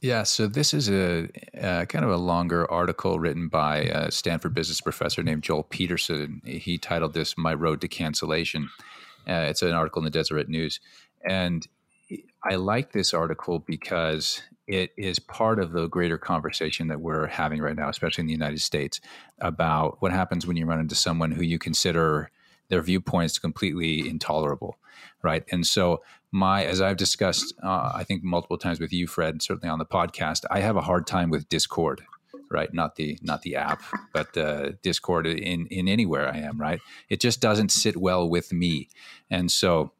[0.00, 4.52] Yeah, so this is a, a, kind of a longer article written by a Stanford
[4.52, 6.42] business professor named Joel Peterson.
[6.44, 8.68] He titled this "My Road to Cancellation."
[9.26, 10.80] Uh, it's an article in the Deseret News,
[11.26, 11.66] and
[12.42, 17.60] I like this article because it is part of the greater conversation that we're having
[17.60, 19.00] right now, especially in the United States,
[19.38, 22.30] about what happens when you run into someone who you consider
[22.68, 24.78] their viewpoints completely intolerable,
[25.22, 25.44] right?
[25.52, 26.02] And so,
[26.32, 29.86] my as I've discussed, uh, I think multiple times with you, Fred, certainly on the
[29.86, 32.02] podcast, I have a hard time with Discord,
[32.50, 32.72] right?
[32.72, 36.80] Not the not the app, but uh, Discord in in anywhere I am, right?
[37.08, 38.88] It just doesn't sit well with me,
[39.30, 39.92] and so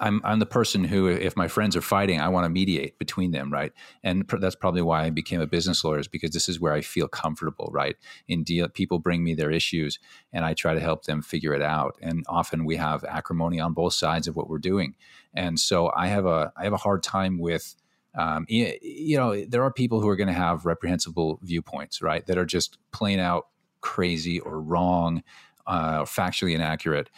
[0.00, 3.30] I'm I'm the person who, if my friends are fighting, I want to mediate between
[3.30, 3.72] them, right?
[4.02, 6.72] And pr- that's probably why I became a business lawyer, is because this is where
[6.72, 7.96] I feel comfortable, right?
[8.28, 9.98] In deal, people bring me their issues,
[10.32, 11.96] and I try to help them figure it out.
[12.00, 14.94] And often we have acrimony on both sides of what we're doing,
[15.34, 17.76] and so I have a I have a hard time with.
[18.14, 22.26] Um, you know, there are people who are going to have reprehensible viewpoints, right?
[22.26, 23.46] That are just plain out
[23.80, 25.22] crazy or wrong,
[25.66, 27.08] uh, factually inaccurate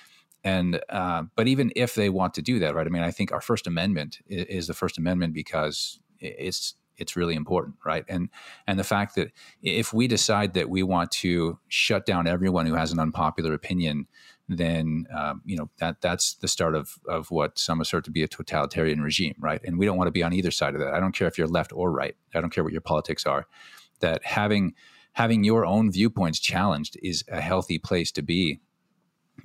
[0.44, 2.86] and uh, but even if they want to do that, right?
[2.86, 7.16] I mean, I think our First Amendment is, is the First Amendment because it's it's
[7.16, 8.04] really important, right?
[8.08, 8.28] And
[8.66, 9.32] and the fact that
[9.62, 14.06] if we decide that we want to shut down everyone who has an unpopular opinion,
[14.48, 18.22] then um, you know that that's the start of of what some assert to be
[18.22, 19.62] a totalitarian regime, right?
[19.64, 20.92] And we don't want to be on either side of that.
[20.92, 22.16] I don't care if you're left or right.
[22.34, 23.46] I don't care what your politics are.
[24.00, 24.74] That having
[25.14, 28.60] having your own viewpoints challenged is a healthy place to be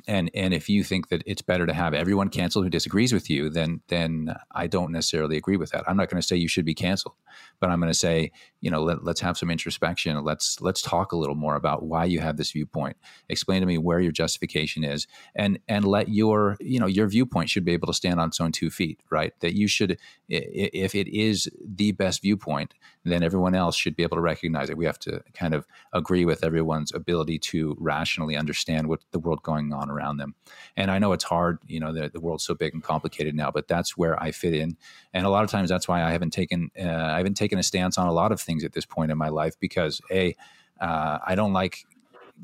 [0.07, 3.29] and and if you think that it's better to have everyone canceled who disagrees with
[3.29, 5.83] you then then i don't necessarily agree with that.
[5.87, 7.15] I'm not going to say you should be canceled
[7.59, 8.31] but i'm going to say
[8.61, 10.21] you know let, let's have some introspection.
[10.23, 12.97] Let's let's talk a little more about why you have this viewpoint.
[13.29, 17.49] Explain to me where your justification is and and let your you know your viewpoint
[17.49, 19.33] should be able to stand on its own two feet right?
[19.39, 22.73] That you should if it is the best viewpoint
[23.05, 24.77] then everyone else should be able to recognize it.
[24.77, 29.41] We have to kind of agree with everyone's ability to rationally understand what the world
[29.41, 30.34] going on around them.
[30.75, 33.51] And i know it's hard you know the, the world's so big and complicated now
[33.51, 34.75] but that's where i fit in.
[35.13, 37.63] And a lot of times that's why i haven't taken uh, i haven't taken a
[37.63, 40.36] stance on a lot of things at this point in my life because a
[40.80, 41.86] uh, I don't like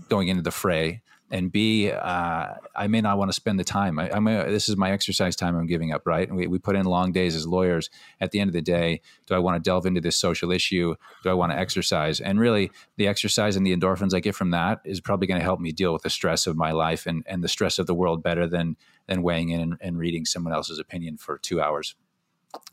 [0.09, 1.01] going into the fray
[1.31, 3.97] and B, uh, I may not want to spend the time.
[3.97, 6.31] I, am this is my exercise time I'm giving up, right?
[6.31, 7.89] We, we put in long days as lawyers.
[8.21, 10.95] At the end of the day, do I want to delve into this social issue?
[11.23, 12.19] Do I want to exercise?
[12.19, 15.43] And really, the exercise and the endorphins I get from that is probably going to
[15.43, 17.95] help me deal with the stress of my life and, and the stress of the
[17.95, 21.95] world better than than weighing in and, and reading someone else's opinion for two hours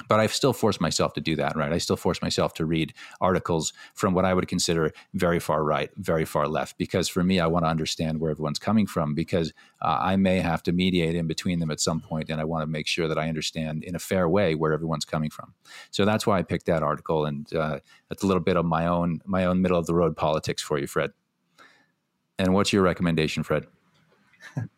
[0.09, 1.73] but I've still force myself to do that, right?
[1.73, 5.91] I still force myself to read articles from what I would consider very far right,
[5.97, 9.53] very far left, because for me, I want to understand where everyone's coming from, because
[9.81, 12.63] uh, I may have to mediate in between them at some point, and I want
[12.63, 15.55] to make sure that I understand in a fair way where everyone's coming from.
[15.91, 17.79] So that's why I picked that article, and uh,
[18.09, 20.79] that's a little bit of my own my own middle of the road politics for
[20.79, 21.13] you, Fred.
[22.39, 23.67] And what's your recommendation, Fred?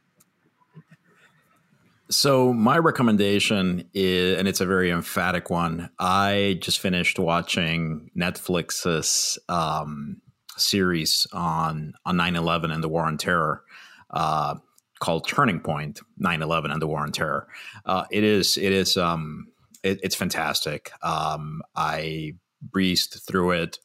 [2.14, 5.90] So my recommendation is, and it's a very emphatic one.
[5.98, 10.22] I just finished watching Netflix's um,
[10.56, 13.64] series on on 9-11 and the war on terror,
[14.10, 14.54] uh,
[15.00, 17.48] called Turning Point: 9-11 and the War on Terror.
[17.84, 19.48] Uh, it is it is um,
[19.82, 20.92] it, it's fantastic.
[21.02, 23.80] Um, I breezed through it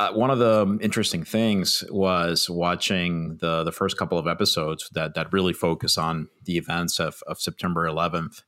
[0.00, 5.14] uh, one of the interesting things was watching the the first couple of episodes that
[5.14, 8.42] that really focus on the events of, of September 11th,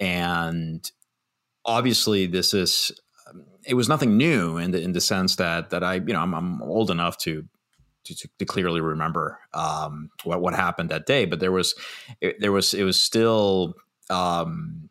[0.00, 0.90] and
[1.64, 2.90] obviously this is
[3.64, 6.34] it was nothing new in the in the sense that that I you know I'm,
[6.34, 7.44] I'm old enough to
[8.02, 11.76] to, to, clearly remember um, what what happened that day, but there was
[12.20, 13.74] it, there was it was still
[14.10, 14.90] um,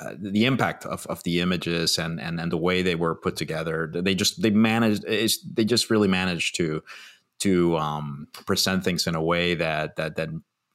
[0.00, 3.36] uh, the impact of, of the images and, and and the way they were put
[3.36, 6.82] together they just they managed they just really managed to
[7.40, 10.28] to um, present things in a way that that that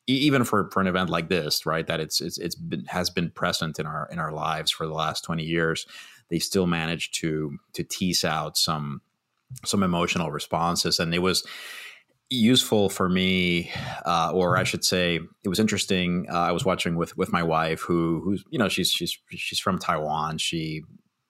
[0.06, 3.30] even for, for an event like this right that it's it's, it's been has been
[3.32, 5.86] present in our in our lives for the last 20 years
[6.30, 9.02] they still managed to to tease out some
[9.66, 11.00] some emotional responses.
[11.00, 11.46] And it was
[12.34, 13.72] useful for me,
[14.06, 16.26] uh, or I should say, it was interesting.
[16.30, 19.60] Uh, I was watching with with my wife, who who's you know she's she's she's
[19.60, 20.38] from Taiwan.
[20.38, 20.84] She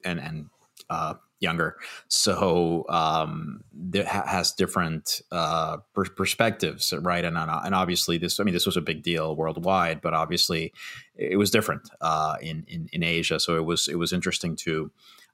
[0.04, 0.46] and and
[0.90, 1.76] uh, younger,
[2.08, 3.62] so um,
[4.06, 7.24] has different uh, per- perspectives, right?
[7.26, 10.74] And and obviously this, I mean, this was a big deal worldwide, but obviously
[11.16, 13.40] it was different uh, in, in in Asia.
[13.40, 14.92] So it was it was interesting to.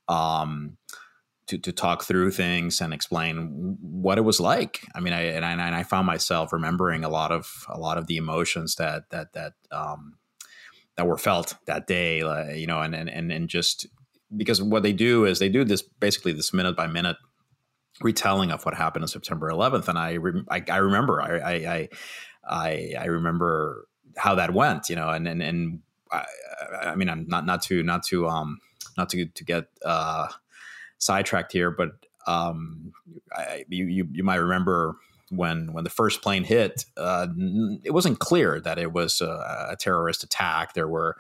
[0.08, 0.78] Um,
[1.50, 4.86] to, to talk through things and explain what it was like.
[4.94, 7.98] I mean, I and, I and I found myself remembering a lot of a lot
[7.98, 10.18] of the emotions that that that um,
[10.96, 13.88] that were felt that day, uh, you know, and and and just
[14.36, 17.18] because what they do is they do this basically this minute by minute
[18.02, 21.90] retelling of what happened on September 11th, and I re- I, I, remember I, I
[22.48, 23.88] I I remember
[24.18, 25.80] how that went, you know, and and and
[26.12, 26.26] I,
[26.84, 28.60] I mean I'm not not to not to um
[28.98, 30.28] not to to get uh,
[31.00, 31.92] sidetracked here, but
[32.28, 32.94] um,
[33.34, 34.96] I, you, you you might remember
[35.30, 37.28] when when the first plane hit, uh,
[37.84, 40.74] it wasn't clear that it was a, a, terrorist attack.
[40.74, 41.18] There were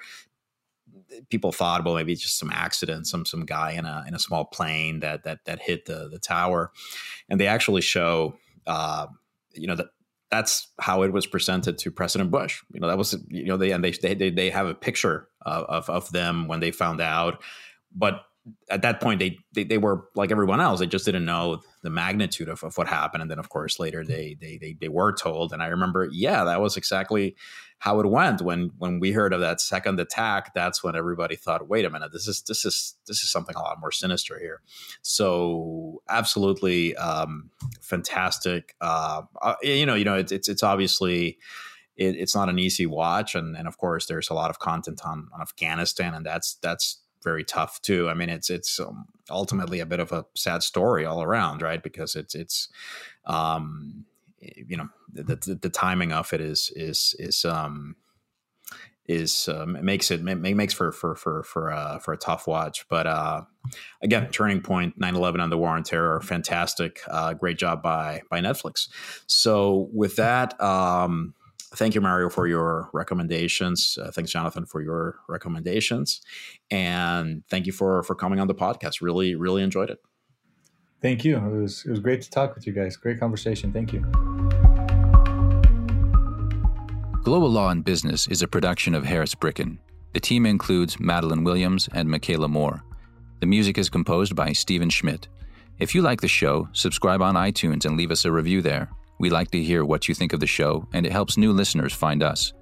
[1.29, 4.19] people thought, well, maybe it's just some accident, some some guy in a in a
[4.19, 6.71] small plane that that that hit the the tower,
[7.29, 8.35] and they actually show,
[8.67, 9.07] uh,
[9.53, 9.87] you know, that
[10.29, 12.61] that's how it was presented to President Bush.
[12.73, 15.63] You know, that was you know they and they they they have a picture of
[15.65, 17.41] of, of them when they found out,
[17.95, 18.25] but
[18.69, 20.79] at that point they, they, they were like everyone else.
[20.79, 23.21] They just didn't know the magnitude of, of what happened.
[23.21, 25.53] And then of course later they, they they they were told.
[25.53, 27.35] And i remember yeah that was exactly
[27.79, 28.41] how it went.
[28.41, 32.11] When when we heard of that second attack that's when everybody thought wait a minute
[32.11, 34.61] this is this is this is something a lot more sinister here.
[35.01, 37.49] So absolutely um
[37.81, 41.37] fantastic uh, uh you know you know it's it's, it's obviously
[41.99, 43.35] it, it's not an easy watch.
[43.35, 46.13] And and of course there's a lot of content on on afghanistan.
[46.13, 48.09] And that's that's very tough too.
[48.09, 51.81] I mean, it's it's um, ultimately a bit of a sad story all around, right?
[51.81, 52.69] Because it's it's
[53.25, 54.05] um,
[54.39, 57.95] you know the, the, the timing of it is is is um,
[59.09, 62.47] is um, it makes it, it makes for for for for uh, for a tough
[62.47, 62.87] watch.
[62.89, 63.41] But uh,
[64.03, 68.39] again, turning point, 9-11 on the war on terror, fantastic, uh, great job by by
[68.39, 68.87] Netflix.
[69.27, 70.59] So with that.
[70.61, 71.33] Um,
[71.75, 73.97] thank you, Mario, for your recommendations.
[74.01, 76.21] Uh, thanks, Jonathan, for your recommendations,
[76.71, 79.01] and thank you for for coming on the podcast.
[79.01, 79.99] Really, really enjoyed it.
[81.01, 81.37] Thank you.
[81.37, 82.97] It was it was great to talk with you guys.
[82.97, 83.71] Great conversation.
[83.71, 84.01] Thank you.
[87.23, 89.79] Global Law and Business is a production of Harris Bricken.
[90.13, 92.83] The team includes Madeline Williams and Michaela Moore.
[93.39, 95.27] The music is composed by Stephen Schmidt.
[95.77, 98.89] If you like the show, subscribe on iTunes and leave us a review there.
[99.19, 101.93] We like to hear what you think of the show, and it helps new listeners
[101.93, 102.53] find us.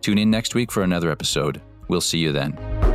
[0.00, 1.62] Tune in next week for another episode.
[1.88, 2.89] We'll see you then.